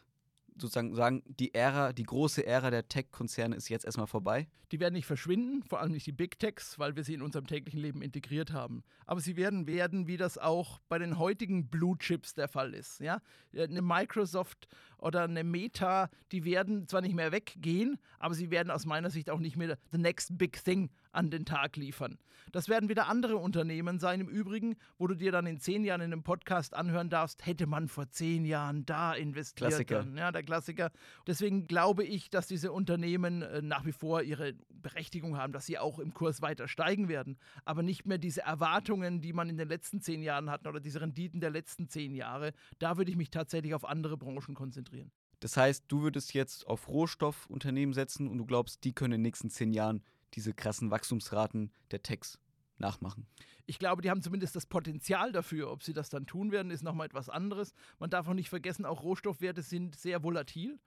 sozusagen 0.60 0.94
sagen, 0.94 1.22
die 1.26 1.54
Ära, 1.54 1.92
die 1.92 2.04
große 2.04 2.44
Ära 2.44 2.70
der 2.70 2.88
Tech-Konzerne 2.88 3.56
ist 3.56 3.68
jetzt 3.68 3.84
erstmal 3.84 4.06
vorbei? 4.06 4.48
Die 4.72 4.80
werden 4.80 4.94
nicht 4.94 5.06
verschwinden, 5.06 5.62
vor 5.64 5.80
allem 5.80 5.92
nicht 5.92 6.06
die 6.06 6.12
Big 6.12 6.38
Techs, 6.38 6.78
weil 6.78 6.94
wir 6.96 7.04
sie 7.04 7.14
in 7.14 7.22
unserem 7.22 7.46
täglichen 7.46 7.80
Leben 7.80 8.02
integriert 8.02 8.52
haben. 8.52 8.82
Aber 9.06 9.20
sie 9.20 9.36
werden 9.36 9.66
werden, 9.66 10.06
wie 10.06 10.16
das 10.16 10.38
auch 10.38 10.80
bei 10.88 10.98
den 10.98 11.18
heutigen 11.18 11.68
Blue 11.68 11.98
Chips 11.98 12.34
der 12.34 12.48
Fall 12.48 12.74
ist. 12.74 13.00
Ja? 13.00 13.20
Eine 13.56 13.82
Microsoft 13.82 14.68
oder 14.98 15.24
eine 15.24 15.44
Meta, 15.44 16.08
die 16.32 16.44
werden 16.44 16.86
zwar 16.86 17.00
nicht 17.00 17.14
mehr 17.14 17.32
weggehen, 17.32 17.98
aber 18.18 18.34
sie 18.34 18.50
werden 18.50 18.70
aus 18.70 18.86
meiner 18.86 19.10
Sicht 19.10 19.30
auch 19.30 19.40
nicht 19.40 19.56
mehr 19.56 19.78
the 19.90 19.98
next 19.98 20.38
big 20.38 20.62
thing 20.62 20.90
an 21.12 21.30
den 21.30 21.44
Tag 21.44 21.76
liefern. 21.76 22.18
Das 22.52 22.68
werden 22.68 22.88
wieder 22.88 23.06
andere 23.08 23.36
Unternehmen 23.36 23.98
sein 23.98 24.20
im 24.20 24.28
Übrigen, 24.28 24.76
wo 24.98 25.06
du 25.06 25.14
dir 25.14 25.32
dann 25.32 25.46
in 25.46 25.58
zehn 25.58 25.84
Jahren 25.84 26.00
in 26.00 26.12
einem 26.12 26.22
Podcast 26.22 26.74
anhören 26.74 27.10
darfst, 27.10 27.46
hätte 27.46 27.66
man 27.66 27.88
vor 27.88 28.10
zehn 28.10 28.44
Jahren 28.44 28.86
da 28.86 29.12
investiert. 29.14 29.68
Klassiker. 29.68 30.06
Ja, 30.16 30.32
der 30.32 30.42
Klassiker. 30.42 30.90
Deswegen 31.26 31.66
glaube 31.66 32.04
ich, 32.04 32.30
dass 32.30 32.46
diese 32.46 32.72
Unternehmen 32.72 33.42
äh, 33.42 33.62
nach 33.62 33.84
wie 33.84 33.92
vor 33.92 34.22
ihre 34.22 34.54
Berechtigung 34.68 35.36
haben, 35.36 35.52
dass 35.52 35.66
sie 35.66 35.78
auch 35.78 35.98
im 35.98 36.14
Kurs 36.14 36.42
weiter 36.42 36.68
steigen 36.68 37.08
werden, 37.08 37.38
aber 37.64 37.82
nicht 37.82 38.06
mehr 38.06 38.18
diese 38.18 38.42
Erwartungen, 38.42 39.20
die 39.20 39.32
man 39.32 39.48
in 39.48 39.56
den 39.56 39.68
letzten 39.68 40.00
zehn 40.00 40.22
Jahren 40.22 40.50
hatten 40.50 40.66
oder 40.66 40.80
diese 40.80 41.00
Renditen 41.00 41.40
der 41.40 41.50
letzten 41.50 41.88
zehn 41.88 42.14
Jahre. 42.14 42.52
Da 42.78 42.96
würde 42.96 43.10
ich 43.10 43.16
mich 43.16 43.30
tatsächlich 43.30 43.74
auf 43.74 43.84
andere 43.84 44.16
Branchen 44.16 44.54
konzentrieren. 44.54 45.12
Das 45.40 45.56
heißt, 45.56 45.84
du 45.88 46.02
würdest 46.02 46.34
jetzt 46.34 46.66
auf 46.66 46.88
Rohstoffunternehmen 46.88 47.94
setzen 47.94 48.28
und 48.28 48.38
du 48.38 48.44
glaubst, 48.44 48.84
die 48.84 48.92
können 48.92 49.14
in 49.14 49.20
den 49.20 49.22
nächsten 49.22 49.48
zehn 49.50 49.72
Jahren 49.72 50.02
diese 50.34 50.54
krassen 50.54 50.90
Wachstumsraten 50.90 51.72
der 51.90 52.02
Techs 52.02 52.38
nachmachen. 52.78 53.26
Ich 53.66 53.78
glaube, 53.78 54.02
die 54.02 54.10
haben 54.10 54.22
zumindest 54.22 54.56
das 54.56 54.66
Potenzial 54.66 55.32
dafür. 55.32 55.70
Ob 55.70 55.82
sie 55.82 55.92
das 55.92 56.08
dann 56.08 56.26
tun 56.26 56.50
werden, 56.50 56.72
ist 56.72 56.82
nochmal 56.82 57.06
etwas 57.06 57.28
anderes. 57.28 57.74
Man 57.98 58.10
darf 58.10 58.26
auch 58.26 58.34
nicht 58.34 58.48
vergessen, 58.48 58.84
auch 58.84 59.02
Rohstoffwerte 59.02 59.62
sind 59.62 59.94
sehr 59.94 60.22
volatil 60.22 60.78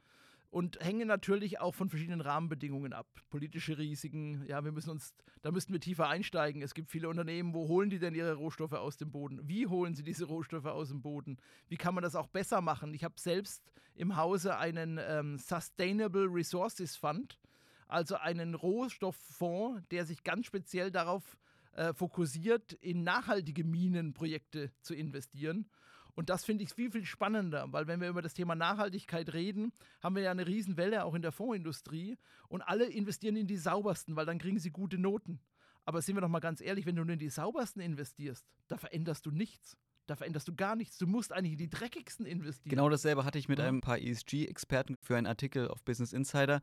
und 0.53 0.79
hängen 0.81 1.07
natürlich 1.07 1.59
auch 1.59 1.73
von 1.73 1.89
verschiedenen 1.89 2.21
Rahmenbedingungen 2.21 2.93
ab. 2.93 3.07
Politische 3.31 3.77
Risiken, 3.79 4.45
ja, 4.47 4.63
wir 4.63 4.71
müssen 4.71 4.91
uns, 4.91 5.15
da 5.41 5.51
müssten 5.51 5.73
wir 5.73 5.79
tiefer 5.79 6.07
einsteigen. 6.07 6.61
Es 6.61 6.75
gibt 6.75 6.91
viele 6.91 7.09
Unternehmen, 7.09 7.55
wo 7.55 7.67
holen 7.67 7.89
die 7.89 7.97
denn 7.97 8.13
ihre 8.13 8.35
Rohstoffe 8.35 8.73
aus 8.73 8.97
dem 8.97 9.11
Boden? 9.11 9.39
Wie 9.47 9.65
holen 9.65 9.95
sie 9.95 10.03
diese 10.03 10.25
Rohstoffe 10.25 10.65
aus 10.65 10.89
dem 10.89 11.01
Boden? 11.01 11.37
Wie 11.69 11.77
kann 11.77 11.95
man 11.95 12.03
das 12.03 12.15
auch 12.15 12.27
besser 12.27 12.61
machen? 12.61 12.93
Ich 12.93 13.03
habe 13.03 13.15
selbst 13.17 13.63
im 13.95 14.15
Hause 14.15 14.57
einen 14.57 14.99
ähm, 15.01 15.39
Sustainable 15.39 16.27
Resources 16.29 16.97
Fund, 16.97 17.39
also 17.87 18.15
einen 18.15 18.55
Rohstofffonds, 18.55 19.83
der 19.91 20.05
sich 20.05 20.23
ganz 20.23 20.45
speziell 20.45 20.91
darauf 20.91 21.37
äh, 21.73 21.93
fokussiert, 21.93 22.73
in 22.73 23.03
nachhaltige 23.03 23.63
Minenprojekte 23.63 24.71
zu 24.81 24.93
investieren. 24.93 25.69
Und 26.15 26.29
das 26.29 26.45
finde 26.45 26.63
ich 26.63 26.73
viel, 26.73 26.91
viel 26.91 27.05
spannender, 27.05 27.71
weil 27.71 27.87
wenn 27.87 27.99
wir 27.99 28.09
über 28.09 28.21
das 28.21 28.35
Thema 28.35 28.55
Nachhaltigkeit 28.55 29.33
reden, 29.33 29.73
haben 30.01 30.15
wir 30.15 30.23
ja 30.23 30.31
eine 30.31 30.45
Riesenwelle 30.45 31.05
auch 31.05 31.15
in 31.15 31.23
der 31.23 31.31
Fondsindustrie 31.31 32.17
und 32.49 32.61
alle 32.61 32.85
investieren 32.85 33.35
in 33.35 33.47
die 33.47 33.57
saubersten, 33.57 34.15
weil 34.15 34.25
dann 34.25 34.37
kriegen 34.37 34.59
sie 34.59 34.69
gute 34.69 34.99
Noten. 34.99 35.39
Aber 35.85 36.01
sind 36.01 36.15
wir 36.15 36.21
doch 36.21 36.29
mal 36.29 36.39
ganz 36.39 36.61
ehrlich, 36.61 36.85
wenn 36.85 36.95
du 36.95 37.03
nur 37.03 37.13
in 37.13 37.19
die 37.19 37.29
saubersten 37.29 37.81
investierst, 37.81 38.45
da 38.67 38.77
veränderst 38.77 39.25
du 39.25 39.31
nichts. 39.31 39.77
Da 40.05 40.17
veränderst 40.17 40.49
du 40.49 40.55
gar 40.55 40.75
nichts. 40.75 40.97
Du 40.97 41.07
musst 41.07 41.31
eigentlich 41.31 41.53
in 41.53 41.57
die 41.57 41.69
dreckigsten 41.69 42.25
investieren. 42.25 42.69
Genau 42.69 42.89
dasselbe 42.89 43.23
hatte 43.23 43.39
ich 43.39 43.47
mit 43.47 43.59
ein 43.61 43.79
paar 43.79 43.99
ESG-Experten 43.99 44.97
für 45.01 45.15
einen 45.15 45.27
Artikel 45.27 45.69
auf 45.69 45.81
Business 45.83 46.11
Insider. 46.11 46.61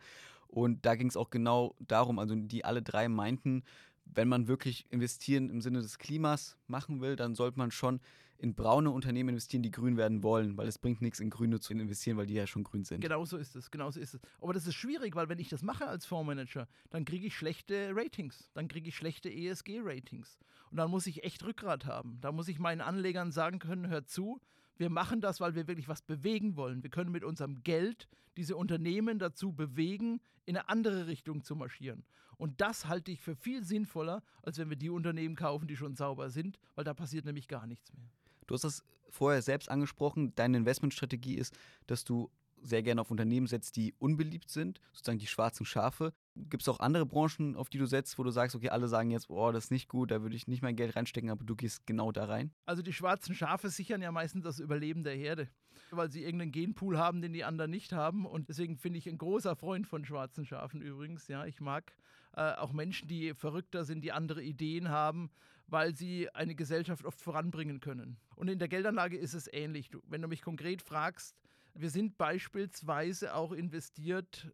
Und 0.51 0.85
da 0.85 0.97
ging 0.97 1.09
es 1.09 1.17
auch 1.17 1.31
genau 1.31 1.77
darum, 1.79 2.19
also 2.19 2.35
die 2.35 2.65
alle 2.65 2.83
drei 2.83 3.09
meinten, 3.09 3.63
wenn 4.05 4.29
man 4.29 4.49
wirklich 4.49 4.87
investieren 4.91 5.49
im 5.49 5.61
Sinne 5.61 5.81
des 5.81 5.99
Klimas 5.99 6.57
machen 6.67 7.01
will, 7.01 7.15
dann 7.15 7.35
sollte 7.37 7.59
man 7.59 7.71
schon 7.71 8.01
in 8.39 8.55
braune 8.55 8.91
Unternehmen 8.91 9.31
investieren, 9.31 9.63
die 9.63 9.71
grün 9.71 9.97
werden 9.97 10.23
wollen, 10.23 10.57
weil 10.57 10.67
es 10.67 10.79
bringt 10.79 11.03
nichts, 11.03 11.21
in 11.21 11.31
grüne 11.31 11.61
zu 11.61 11.73
investieren, 11.73 12.17
weil 12.17 12.27
die 12.27 12.35
ja 12.35 12.47
schon 12.47 12.65
grün 12.65 12.85
sind. 12.85 13.01
Genau 13.01 13.25
so 13.25 13.37
ist 13.37 13.55
es, 13.55 13.71
genau 13.71 13.91
so 13.91 14.01
ist 14.01 14.15
es. 14.15 14.21
Aber 14.41 14.55
das 14.55 14.67
ist 14.67 14.75
schwierig, 14.75 15.15
weil 15.15 15.29
wenn 15.29 15.39
ich 15.39 15.51
das 15.51 15.63
mache 15.63 15.87
als 15.87 16.07
Fondsmanager, 16.07 16.67
dann 16.91 17.05
kriege 17.05 17.27
ich 17.27 17.37
schlechte 17.37 17.93
Ratings, 17.95 18.51
dann 18.55 18.67
kriege 18.67 18.89
ich 18.89 18.97
schlechte 18.97 19.31
ESG-Ratings. 19.31 20.39
Und 20.71 20.79
dann 20.79 20.91
muss 20.91 21.07
ich 21.07 21.23
echt 21.23 21.45
Rückgrat 21.45 21.85
haben. 21.85 22.19
Da 22.23 22.33
muss 22.33 22.49
ich 22.49 22.59
meinen 22.59 22.81
Anlegern 22.81 23.31
sagen 23.31 23.59
können, 23.59 23.89
hört 23.89 24.09
zu, 24.09 24.41
wir 24.81 24.90
machen 24.90 25.21
das, 25.21 25.40
weil 25.40 25.55
wir 25.55 25.69
wirklich 25.69 25.88
was 25.88 26.01
bewegen 26.01 26.57
wollen. 26.57 26.83
Wir 26.83 26.88
können 26.88 27.12
mit 27.12 27.23
unserem 27.23 27.62
Geld 27.62 28.09
diese 28.38 28.57
Unternehmen 28.57 29.19
dazu 29.19 29.53
bewegen, 29.53 30.21
in 30.47 30.57
eine 30.57 30.69
andere 30.71 31.07
Richtung 31.07 31.45
zu 31.45 31.55
marschieren. 31.55 32.03
Und 32.38 32.62
das 32.62 32.88
halte 32.88 33.12
ich 33.12 33.21
für 33.21 33.37
viel 33.37 33.62
sinnvoller, 33.62 34.23
als 34.43 34.57
wenn 34.57 34.71
wir 34.71 34.77
die 34.77 34.88
Unternehmen 34.88 35.37
kaufen, 35.37 35.69
die 35.69 35.77
schon 35.77 35.95
sauber 35.95 36.31
sind, 36.31 36.59
weil 36.75 36.85
da 36.85 36.95
passiert 36.95 37.27
nämlich 37.27 37.47
gar 37.47 37.66
nichts 37.66 37.93
mehr. 37.93 38.09
Du 38.47 38.55
hast 38.55 38.64
das 38.64 38.83
vorher 39.11 39.43
selbst 39.43 39.69
angesprochen. 39.69 40.35
Deine 40.35 40.57
Investmentstrategie 40.57 41.35
ist, 41.35 41.55
dass 41.87 42.05
du 42.05 42.31
sehr 42.62 42.83
gerne 42.83 43.01
auf 43.01 43.11
Unternehmen 43.11 43.46
setzt, 43.46 43.77
die 43.77 43.94
unbeliebt 43.99 44.51
sind, 44.51 44.81
sozusagen 44.92 45.18
die 45.18 45.27
schwarzen 45.27 45.66
Schafe. 45.66 46.12
Gibt 46.37 46.62
es 46.62 46.68
auch 46.68 46.81
andere 46.81 47.07
Branchen, 47.07 47.57
auf 47.57 47.68
die 47.68 47.79
du 47.79 47.87
setzt, 47.87 48.18
wo 48.18 48.23
du 48.23 48.31
sagst, 48.31 48.57
okay, 48.57 48.68
alle 48.68 48.88
sagen 48.88 49.11
jetzt, 49.11 49.31
oh, 49.31 49.53
das 49.53 49.64
ist 49.64 49.70
nicht 49.70 49.88
gut, 49.88 50.11
da 50.11 50.23
würde 50.23 50.37
ich 50.37 50.46
nicht 50.46 50.62
mein 50.62 50.77
Geld 50.77 50.96
reinstecken, 50.96 51.31
aber 51.31 51.44
du 51.44 51.57
gehst 51.57 51.87
genau 51.87 52.12
da 52.12 52.25
rein? 52.25 52.53
Also 52.66 52.83
die 52.83 52.92
schwarzen 52.92 53.35
Schafe 53.35 53.68
sichern 53.68 54.03
ja 54.03 54.12
meistens 54.12 54.44
das 54.44 54.59
Überleben 54.59 55.05
der 55.05 55.14
Herde, 55.14 55.49
weil 55.90 56.11
sie 56.11 56.23
irgendeinen 56.23 56.53
Genpool 56.53 56.99
haben, 56.99 57.20
den 57.20 57.33
die 57.33 57.44
anderen 57.44 57.70
nicht 57.70 57.92
haben. 57.92 58.27
Und 58.27 58.49
deswegen 58.49 58.77
finde 58.77 58.99
ich 58.99 59.09
ein 59.09 59.18
großer 59.18 59.57
Freund 59.57 59.87
von 59.87 60.05
schwarzen 60.05 60.46
Schafen 60.46 60.83
übrigens. 60.83 61.29
Ja, 61.29 61.44
ich 61.46 61.61
mag 61.61 61.92
äh, 62.37 62.53
auch 62.55 62.73
Menschen, 62.73 63.09
die 63.09 63.35
verrückter 63.35 63.85
sind, 63.85 64.03
die 64.03 64.12
andere 64.12 64.42
Ideen 64.42 64.88
haben 64.88 65.31
weil 65.70 65.94
sie 65.94 66.29
eine 66.35 66.55
Gesellschaft 66.55 67.05
oft 67.05 67.20
voranbringen 67.20 67.81
können. 67.81 68.16
Und 68.35 68.49
in 68.49 68.59
der 68.59 68.68
Geldanlage 68.68 69.16
ist 69.16 69.35
es 69.35 69.49
ähnlich. 69.53 69.90
Du, 69.90 70.01
wenn 70.09 70.20
du 70.23 70.29
mich 70.29 70.42
konkret 70.42 70.83
fragst, 70.83 71.37
wir 71.81 71.90
sind 71.90 72.19
beispielsweise 72.19 73.35
auch 73.35 73.53
investiert, 73.53 74.53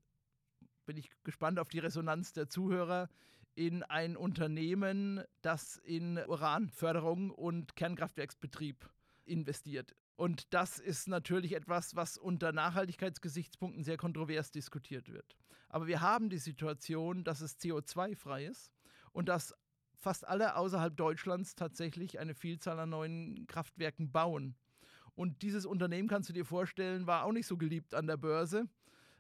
bin 0.85 0.97
ich 0.97 1.11
gespannt 1.25 1.59
auf 1.59 1.69
die 1.69 1.81
Resonanz 1.81 2.33
der 2.33 2.49
Zuhörer, 2.49 3.09
in 3.55 3.83
ein 3.83 4.17
Unternehmen, 4.17 5.25
das 5.41 5.79
in 5.79 6.19
Uranförderung 6.19 7.31
und 7.31 7.75
Kernkraftwerksbetrieb 7.75 8.89
investiert. 9.25 9.97
Und 10.15 10.53
das 10.55 10.79
ist 10.79 11.09
natürlich 11.09 11.55
etwas, 11.55 11.97
was 11.97 12.17
unter 12.17 12.53
Nachhaltigkeitsgesichtspunkten 12.53 13.83
sehr 13.83 13.97
kontrovers 13.97 14.51
diskutiert 14.51 15.11
wird. 15.11 15.37
Aber 15.69 15.87
wir 15.87 16.01
haben 16.01 16.31
die 16.31 16.39
Situation, 16.39 17.25
dass 17.25 17.41
es 17.41 17.59
CO2-frei 17.59 18.47
ist 18.47 18.73
und 19.13 19.29
dass 19.29 19.55
fast 19.95 20.27
alle 20.27 20.57
außerhalb 20.57 20.97
Deutschlands 20.97 21.55
tatsächlich 21.55 22.19
eine 22.19 22.35
Vielzahl 22.35 22.79
an 22.79 22.91
neuen 22.91 23.47
Kraftwerken 23.47 24.13
bauen. 24.13 24.55
Und 25.17 25.43
dieses 25.43 25.67
Unternehmen, 25.67 26.09
kannst 26.09 26.29
du 26.29 26.33
dir 26.33 26.45
vorstellen, 26.45 27.09
war 27.09 27.25
auch 27.25 27.33
nicht 27.33 27.49
so 27.49 27.57
geliebt 27.57 27.95
an 27.95 28.07
der 28.07 28.17
Börse, 28.17 28.69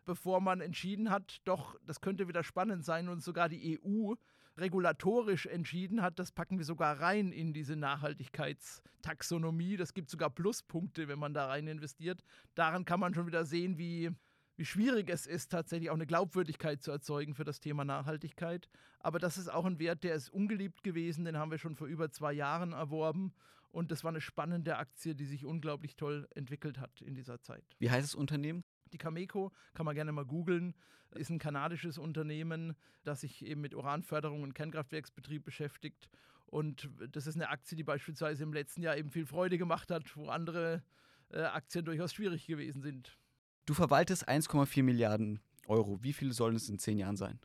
bevor 0.04 0.40
man 0.40 0.60
entschieden 0.60 1.10
hat, 1.10 1.40
doch, 1.44 1.76
das 1.84 2.00
könnte 2.00 2.28
wieder 2.28 2.44
spannend 2.44 2.84
sein 2.84 3.08
und 3.08 3.22
sogar 3.22 3.48
die 3.48 3.80
EU 3.82 4.14
regulatorisch 4.58 5.46
entschieden 5.46 6.00
hat, 6.00 6.18
das 6.18 6.32
packen 6.32 6.58
wir 6.58 6.64
sogar 6.64 7.00
rein 7.00 7.32
in 7.32 7.52
diese 7.52 7.76
Nachhaltigkeitstaxonomie. 7.76 9.76
Das 9.76 9.92
gibt 9.92 10.08
sogar 10.08 10.30
Pluspunkte, 10.30 11.08
wenn 11.08 11.18
man 11.18 11.34
da 11.34 11.46
rein 11.46 11.66
investiert. 11.66 12.22
Daran 12.54 12.84
kann 12.84 13.00
man 13.00 13.12
schon 13.12 13.26
wieder 13.26 13.44
sehen, 13.44 13.76
wie 13.76 14.12
wie 14.58 14.64
schwierig 14.64 15.10
es 15.10 15.26
ist, 15.26 15.52
tatsächlich 15.52 15.90
auch 15.90 15.94
eine 15.94 16.06
Glaubwürdigkeit 16.06 16.82
zu 16.82 16.90
erzeugen 16.90 17.34
für 17.34 17.44
das 17.44 17.60
Thema 17.60 17.84
Nachhaltigkeit. 17.84 18.70
Aber 19.00 19.18
das 19.18 19.36
ist 19.36 19.52
auch 19.52 19.66
ein 19.66 19.78
Wert, 19.78 20.02
der 20.02 20.14
ist 20.14 20.30
ungeliebt 20.30 20.82
gewesen, 20.82 21.26
den 21.26 21.36
haben 21.36 21.50
wir 21.50 21.58
schon 21.58 21.76
vor 21.76 21.86
über 21.86 22.10
zwei 22.10 22.32
Jahren 22.32 22.72
erworben. 22.72 23.34
Und 23.76 23.90
das 23.90 24.04
war 24.04 24.08
eine 24.08 24.22
spannende 24.22 24.78
Aktie, 24.78 25.14
die 25.14 25.26
sich 25.26 25.44
unglaublich 25.44 25.96
toll 25.96 26.26
entwickelt 26.34 26.78
hat 26.78 27.02
in 27.02 27.14
dieser 27.14 27.42
Zeit. 27.42 27.62
Wie 27.78 27.90
heißt 27.90 28.08
das 28.08 28.14
Unternehmen? 28.14 28.64
Die 28.94 28.96
Cameco, 28.96 29.52
kann 29.74 29.84
man 29.84 29.94
gerne 29.94 30.12
mal 30.12 30.24
googeln, 30.24 30.74
ist 31.10 31.28
ein 31.28 31.38
kanadisches 31.38 31.98
Unternehmen, 31.98 32.74
das 33.04 33.20
sich 33.20 33.44
eben 33.44 33.60
mit 33.60 33.74
Uranförderung 33.74 34.42
und 34.44 34.54
Kernkraftwerksbetrieb 34.54 35.44
beschäftigt. 35.44 36.08
Und 36.46 36.88
das 37.12 37.26
ist 37.26 37.34
eine 37.34 37.50
Aktie, 37.50 37.76
die 37.76 37.84
beispielsweise 37.84 38.44
im 38.44 38.54
letzten 38.54 38.80
Jahr 38.80 38.96
eben 38.96 39.10
viel 39.10 39.26
Freude 39.26 39.58
gemacht 39.58 39.90
hat, 39.90 40.16
wo 40.16 40.30
andere 40.30 40.82
äh, 41.28 41.42
Aktien 41.42 41.84
durchaus 41.84 42.14
schwierig 42.14 42.46
gewesen 42.46 42.80
sind. 42.80 43.18
Du 43.66 43.74
verwaltest 43.74 44.26
1,4 44.26 44.84
Milliarden 44.84 45.38
Euro. 45.66 46.02
Wie 46.02 46.14
viele 46.14 46.32
sollen 46.32 46.56
es 46.56 46.70
in 46.70 46.78
zehn 46.78 46.96
Jahren 46.96 47.16
sein? 47.18 47.38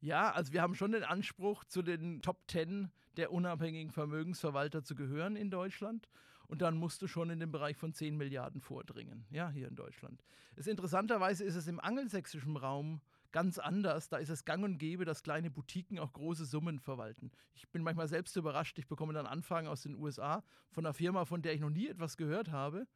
Ja, 0.00 0.32
also 0.32 0.52
wir 0.52 0.60
haben 0.60 0.74
schon 0.74 0.90
den 0.90 1.04
Anspruch, 1.04 1.62
zu 1.62 1.82
den 1.82 2.20
Top 2.20 2.50
10 2.50 2.90
der 3.18 3.32
unabhängigen 3.32 3.90
Vermögensverwalter 3.90 4.82
zu 4.82 4.94
gehören 4.94 5.36
in 5.36 5.50
Deutschland. 5.50 6.08
Und 6.46 6.62
dann 6.62 6.78
musst 6.78 7.02
du 7.02 7.06
schon 7.06 7.28
in 7.28 7.40
den 7.40 7.52
Bereich 7.52 7.76
von 7.76 7.92
10 7.92 8.16
Milliarden 8.16 8.62
vordringen, 8.62 9.26
ja, 9.30 9.50
hier 9.50 9.68
in 9.68 9.76
Deutschland. 9.76 10.24
Es, 10.56 10.66
interessanterweise 10.66 11.44
ist 11.44 11.56
es 11.56 11.66
im 11.66 11.78
angelsächsischen 11.78 12.56
Raum 12.56 13.02
ganz 13.32 13.58
anders. 13.58 14.08
Da 14.08 14.16
ist 14.16 14.30
es 14.30 14.46
gang 14.46 14.64
und 14.64 14.78
gäbe, 14.78 15.04
dass 15.04 15.22
kleine 15.22 15.50
Boutiquen 15.50 15.98
auch 15.98 16.14
große 16.14 16.46
Summen 16.46 16.78
verwalten. 16.78 17.30
Ich 17.52 17.68
bin 17.68 17.82
manchmal 17.82 18.08
selbst 18.08 18.34
überrascht. 18.36 18.78
Ich 18.78 18.86
bekomme 18.86 19.12
dann 19.12 19.26
Anfragen 19.26 19.68
aus 19.68 19.82
den 19.82 19.96
USA 19.96 20.42
von 20.70 20.86
einer 20.86 20.94
Firma, 20.94 21.26
von 21.26 21.42
der 21.42 21.52
ich 21.52 21.60
noch 21.60 21.68
nie 21.68 21.88
etwas 21.88 22.16
gehört 22.16 22.50
habe 22.50 22.86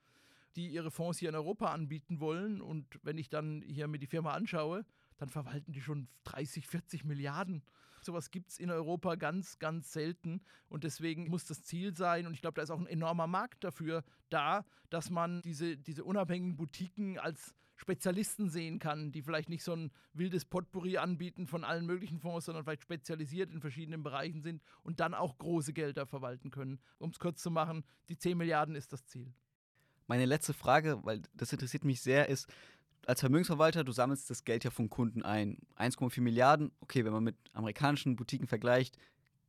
die 0.57 0.69
ihre 0.69 0.91
Fonds 0.91 1.19
hier 1.19 1.31
in 1.31 1.35
Europa 1.35 1.67
anbieten 1.67 2.21
wollen. 2.21 2.61
Und 2.61 3.01
wenn 3.03 3.19
ich 3.19 3.29
dann 3.29 3.63
hier 3.63 3.89
mir 3.89 3.99
die 3.99 4.07
Firma 4.07 4.33
anschaue, 4.33 4.85
dann 5.17 5.29
verwalten 5.29 5.73
die 5.73 5.81
schon 5.81 6.09
30, 6.25 6.67
40 6.67 7.05
Milliarden. 7.05 7.63
Sowas 8.05 8.31
gibt 8.31 8.51
es 8.51 8.59
in 8.59 8.71
Europa 8.71 9.15
ganz, 9.15 9.59
ganz 9.59 9.93
selten. 9.93 10.43
Und 10.69 10.85
deswegen 10.85 11.29
muss 11.29 11.45
das 11.45 11.63
Ziel 11.63 11.97
sein, 11.97 12.27
und 12.27 12.35
ich 12.35 12.41
glaube, 12.41 12.55
da 12.55 12.63
ist 12.63 12.71
auch 12.71 12.81
ein 12.81 12.87
enormer 12.87 13.27
Markt 13.27 13.65
dafür 13.65 14.05
da, 14.31 14.65
dass 14.91 15.11
man 15.11 15.43
diese, 15.43 15.77
diese 15.77 16.05
unabhängigen 16.05 16.57
Boutiquen 16.57 17.19
als 17.19 17.55
Spezialisten 17.77 18.49
sehen 18.49 18.79
kann, 18.79 19.11
die 19.11 19.23
vielleicht 19.23 19.49
nicht 19.49 19.65
so 19.65 19.73
ein 19.73 19.91
wildes 20.13 20.45
Potpourri 20.45 20.99
anbieten 20.99 21.47
von 21.47 21.65
allen 21.65 21.85
möglichen 21.85 22.21
Fonds, 22.21 22.47
sondern 22.47 22.65
vielleicht 22.65 22.83
spezialisiert 22.83 23.51
in 23.51 23.61
verschiedenen 23.61 24.03
Bereichen 24.05 24.41
sind 24.41 24.63
und 24.83 25.01
dann 25.01 25.15
auch 25.15 25.37
große 25.39 25.73
Gelder 25.73 26.07
verwalten 26.07 26.51
können. 26.51 26.79
Um 26.99 27.11
es 27.11 27.19
kurz 27.19 27.43
zu 27.43 27.51
machen, 27.51 27.85
die 28.09 28.17
10 28.17 28.39
Milliarden 28.39 28.77
ist 28.77 28.93
das 28.93 29.05
Ziel. 29.07 29.33
Meine 30.07 30.27
letzte 30.27 30.53
Frage, 30.53 31.01
weil 31.03 31.23
das 31.35 31.53
interessiert 31.53 31.85
mich 31.85 32.01
sehr, 32.01 32.29
ist, 32.29 32.47
als 33.07 33.21
Vermögensverwalter, 33.21 33.85
du 33.85 33.93
sammelst 33.93 34.31
das 34.31 34.45
Geld 34.45 34.65
ja 34.65 34.71
von 34.71 34.89
Kunden 34.89 35.23
ein. 35.23 35.59
1,4 35.77 36.21
Milliarden, 36.21 36.73
okay, 36.81 37.05
wenn 37.05 37.13
man 37.13 37.25
mit 37.25 37.37
amerikanischen 37.53 38.17
Boutiquen 38.17 38.47
vergleicht, 38.47 38.97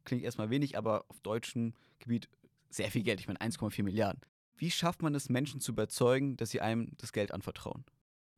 klingt 0.05 0.23
erstmal 0.23 0.49
wenig, 0.49 0.77
aber 0.77 1.05
auf 1.07 1.19
deutschem 1.19 1.73
Gebiet 1.99 2.29
sehr 2.69 2.91
viel 2.91 3.03
Geld. 3.03 3.19
Ich 3.19 3.27
meine 3.27 3.39
1,4 3.39 3.83
Milliarden. 3.83 4.21
Wie 4.57 4.71
schafft 4.71 5.01
man 5.01 5.15
es, 5.15 5.29
Menschen 5.29 5.61
zu 5.61 5.71
überzeugen, 5.71 6.37
dass 6.37 6.51
sie 6.51 6.61
einem 6.61 6.91
das 6.97 7.11
Geld 7.13 7.31
anvertrauen? 7.31 7.85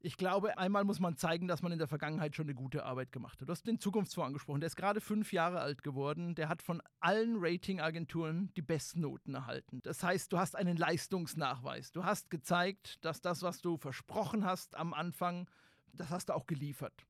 Ich 0.05 0.17
glaube, 0.17 0.59
einmal 0.59 0.83
muss 0.83 0.99
man 0.99 1.17
zeigen, 1.17 1.47
dass 1.47 1.63
man 1.63 1.71
in 1.71 1.79
der 1.79 1.87
Vergangenheit 1.87 2.35
schon 2.35 2.45
eine 2.45 2.53
gute 2.53 2.85
Arbeit 2.85 3.11
gemacht 3.11 3.41
hat. 3.41 3.49
Du 3.49 3.51
hast 3.51 3.65
den 3.65 3.79
Zukunftsfonds 3.79 4.27
angesprochen. 4.27 4.59
Der 4.59 4.67
ist 4.67 4.75
gerade 4.75 5.01
fünf 5.01 5.33
Jahre 5.33 5.59
alt 5.61 5.81
geworden. 5.81 6.35
Der 6.35 6.47
hat 6.47 6.61
von 6.61 6.83
allen 6.99 7.37
Ratingagenturen 7.39 8.53
die 8.55 8.61
besten 8.61 9.01
Noten 9.01 9.33
erhalten. 9.33 9.81
Das 9.81 10.03
heißt, 10.03 10.31
du 10.31 10.37
hast 10.37 10.55
einen 10.55 10.77
Leistungsnachweis. 10.77 11.91
Du 11.91 12.03
hast 12.05 12.29
gezeigt, 12.29 13.03
dass 13.03 13.21
das, 13.21 13.41
was 13.41 13.61
du 13.61 13.77
versprochen 13.77 14.45
hast 14.45 14.75
am 14.75 14.93
Anfang, 14.93 15.49
das 15.91 16.11
hast 16.11 16.29
du 16.29 16.33
auch 16.33 16.45
geliefert. 16.45 17.07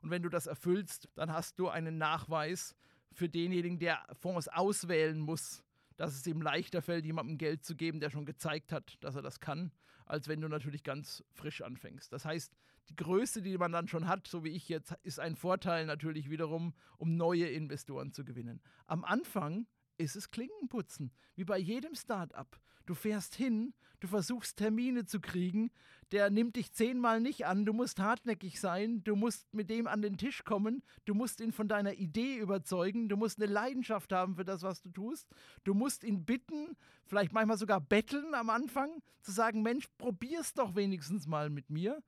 Und 0.00 0.10
wenn 0.10 0.24
du 0.24 0.28
das 0.28 0.48
erfüllst, 0.48 1.08
dann 1.14 1.32
hast 1.32 1.60
du 1.60 1.68
einen 1.68 1.96
Nachweis 1.96 2.74
für 3.12 3.28
denjenigen, 3.28 3.78
der 3.78 4.04
Fonds 4.20 4.48
auswählen 4.48 5.20
muss, 5.20 5.62
dass 6.02 6.16
es 6.16 6.26
ihm 6.26 6.42
leichter 6.42 6.82
fällt, 6.82 7.06
jemandem 7.06 7.38
Geld 7.38 7.64
zu 7.64 7.76
geben, 7.76 8.00
der 8.00 8.10
schon 8.10 8.26
gezeigt 8.26 8.72
hat, 8.72 8.96
dass 9.02 9.14
er 9.14 9.22
das 9.22 9.38
kann 9.38 9.70
als 10.06 10.28
wenn 10.28 10.40
du 10.40 10.48
natürlich 10.48 10.82
ganz 10.82 11.24
frisch 11.32 11.62
anfängst. 11.62 12.12
Das 12.12 12.24
heißt, 12.24 12.54
die 12.88 12.96
Größe, 12.96 13.42
die 13.42 13.56
man 13.56 13.72
dann 13.72 13.88
schon 13.88 14.08
hat, 14.08 14.26
so 14.26 14.44
wie 14.44 14.50
ich 14.50 14.68
jetzt, 14.68 14.94
ist 15.02 15.20
ein 15.20 15.36
Vorteil 15.36 15.86
natürlich 15.86 16.28
wiederum, 16.28 16.74
um 16.98 17.16
neue 17.16 17.46
Investoren 17.46 18.12
zu 18.12 18.24
gewinnen. 18.24 18.60
Am 18.86 19.04
Anfang 19.04 19.66
ist 19.96 20.16
es 20.16 20.30
Klinkenputzen, 20.30 21.12
wie 21.34 21.44
bei 21.44 21.58
jedem 21.58 21.94
Start-up. 21.94 22.60
Du 22.86 22.94
fährst 22.94 23.34
hin, 23.34 23.74
du 24.00 24.08
versuchst 24.08 24.56
Termine 24.56 25.04
zu 25.04 25.20
kriegen, 25.20 25.70
der 26.10 26.28
nimmt 26.28 26.56
dich 26.56 26.72
zehnmal 26.72 27.20
nicht 27.20 27.46
an, 27.46 27.64
du 27.64 27.72
musst 27.72 28.00
hartnäckig 28.00 28.60
sein, 28.60 29.02
du 29.04 29.16
musst 29.16 29.54
mit 29.54 29.70
dem 29.70 29.86
an 29.86 30.02
den 30.02 30.18
Tisch 30.18 30.44
kommen, 30.44 30.82
du 31.04 31.14
musst 31.14 31.40
ihn 31.40 31.52
von 31.52 31.68
deiner 31.68 31.94
Idee 31.94 32.36
überzeugen, 32.36 33.08
du 33.08 33.16
musst 33.16 33.40
eine 33.40 33.50
Leidenschaft 33.50 34.12
haben 34.12 34.36
für 34.36 34.44
das, 34.44 34.62
was 34.62 34.82
du 34.82 34.90
tust, 34.90 35.26
du 35.64 35.72
musst 35.72 36.04
ihn 36.04 36.24
bitten, 36.24 36.76
vielleicht 37.06 37.32
manchmal 37.32 37.56
sogar 37.56 37.80
betteln 37.80 38.34
am 38.34 38.50
Anfang, 38.50 39.02
zu 39.22 39.32
sagen, 39.32 39.62
Mensch, 39.62 39.86
probier's 39.98 40.52
doch 40.52 40.74
wenigstens 40.74 41.26
mal 41.26 41.48
mit 41.48 41.70
mir. 41.70 42.02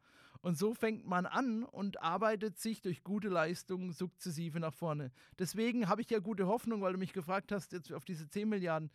Und 0.45 0.59
so 0.59 0.75
fängt 0.75 1.07
man 1.07 1.25
an 1.25 1.65
und 1.65 2.03
arbeitet 2.03 2.59
sich 2.59 2.83
durch 2.83 3.03
gute 3.03 3.31
Leistungen 3.31 3.93
sukzessive 3.93 4.61
nach 4.61 4.75
vorne. 4.75 5.11
Deswegen 5.39 5.89
habe 5.89 6.03
ich 6.03 6.11
ja 6.11 6.19
gute 6.19 6.47
Hoffnung, 6.47 6.83
weil 6.83 6.93
du 6.93 6.99
mich 6.99 7.15
gefragt 7.15 7.51
hast, 7.51 7.73
jetzt 7.73 7.91
auf 7.91 8.05
diese 8.05 8.29
10 8.29 8.51
Milliarden, 8.51 8.91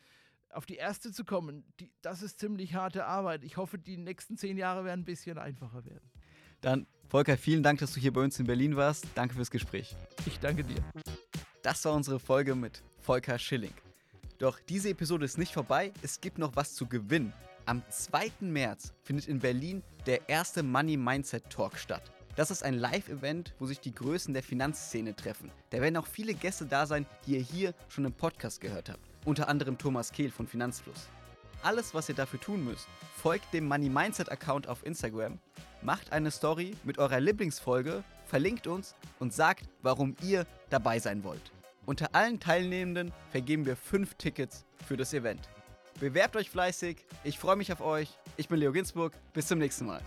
auf 0.51 0.65
die 0.65 0.75
erste 0.75 1.11
zu 1.11 1.23
kommen. 1.23 1.63
Die, 1.79 1.91
das 2.01 2.21
ist 2.21 2.39
ziemlich 2.39 2.75
harte 2.75 3.05
Arbeit. 3.05 3.43
Ich 3.43 3.57
hoffe, 3.57 3.77
die 3.77 3.97
nächsten 3.97 4.37
zehn 4.37 4.57
Jahre 4.57 4.83
werden 4.83 5.01
ein 5.01 5.05
bisschen 5.05 5.37
einfacher 5.37 5.85
werden. 5.85 6.09
Dann, 6.61 6.87
Volker, 7.07 7.37
vielen 7.37 7.63
Dank, 7.63 7.79
dass 7.79 7.93
du 7.93 7.99
hier 7.99 8.11
bei 8.11 8.21
uns 8.21 8.39
in 8.39 8.45
Berlin 8.45 8.75
warst. 8.75 9.07
Danke 9.15 9.35
fürs 9.35 9.51
Gespräch. 9.51 9.95
Ich 10.25 10.39
danke 10.39 10.63
dir. 10.63 10.83
Das 11.61 11.83
war 11.85 11.93
unsere 11.93 12.19
Folge 12.19 12.55
mit 12.55 12.83
Volker 12.99 13.37
Schilling. 13.39 13.73
Doch 14.37 14.59
diese 14.59 14.89
Episode 14.89 15.25
ist 15.25 15.37
nicht 15.37 15.53
vorbei. 15.53 15.91
Es 16.01 16.21
gibt 16.21 16.37
noch 16.37 16.55
was 16.55 16.73
zu 16.73 16.87
gewinnen. 16.87 17.33
Am 17.65 17.83
2. 17.89 18.31
März 18.41 18.93
findet 19.03 19.27
in 19.27 19.39
Berlin 19.39 19.83
der 20.05 20.27
erste 20.29 20.63
Money 20.63 20.97
Mindset 20.97 21.49
Talk 21.49 21.77
statt. 21.77 22.11
Das 22.35 22.51
ist 22.51 22.63
ein 22.63 22.75
Live-Event, 22.75 23.53
wo 23.59 23.65
sich 23.65 23.81
die 23.81 23.93
Größen 23.93 24.33
der 24.33 24.43
Finanzszene 24.43 25.15
treffen. 25.15 25.51
Da 25.71 25.81
werden 25.81 25.97
auch 25.97 26.07
viele 26.07 26.33
Gäste 26.33 26.65
da 26.65 26.85
sein, 26.85 27.05
die 27.25 27.33
ihr 27.33 27.41
hier 27.41 27.73
schon 27.89 28.05
im 28.05 28.13
Podcast 28.13 28.61
gehört 28.61 28.89
habt. 28.89 29.08
Unter 29.29 29.47
anderem 29.47 29.77
Thomas 29.77 30.11
Kehl 30.11 30.31
von 30.31 30.47
Finanzfluss. 30.47 31.07
Alles, 31.61 31.93
was 31.93 32.09
ihr 32.09 32.15
dafür 32.15 32.39
tun 32.39 32.65
müsst, 32.65 32.87
folgt 33.15 33.53
dem 33.53 33.67
Money 33.67 33.87
Mindset 33.87 34.31
Account 34.31 34.67
auf 34.67 34.83
Instagram, 34.83 35.37
macht 35.83 36.11
eine 36.11 36.31
Story 36.31 36.75
mit 36.83 36.97
eurer 36.97 37.19
Lieblingsfolge, 37.19 38.03
verlinkt 38.25 38.65
uns 38.65 38.95
und 39.19 39.31
sagt, 39.31 39.69
warum 39.83 40.15
ihr 40.23 40.47
dabei 40.71 40.97
sein 40.97 41.23
wollt. 41.23 41.51
Unter 41.85 42.15
allen 42.15 42.39
Teilnehmenden 42.39 43.11
vergeben 43.29 43.67
wir 43.67 43.75
fünf 43.75 44.15
Tickets 44.15 44.65
für 44.87 44.97
das 44.97 45.13
Event. 45.13 45.47
Bewerbt 45.99 46.35
euch 46.35 46.49
fleißig. 46.49 47.05
Ich 47.23 47.37
freue 47.37 47.55
mich 47.55 47.71
auf 47.71 47.81
euch. 47.81 48.17
Ich 48.35 48.47
bin 48.47 48.57
Leo 48.57 48.71
Ginsburg. 48.71 49.13
Bis 49.33 49.45
zum 49.45 49.59
nächsten 49.59 49.85
Mal. 49.85 50.01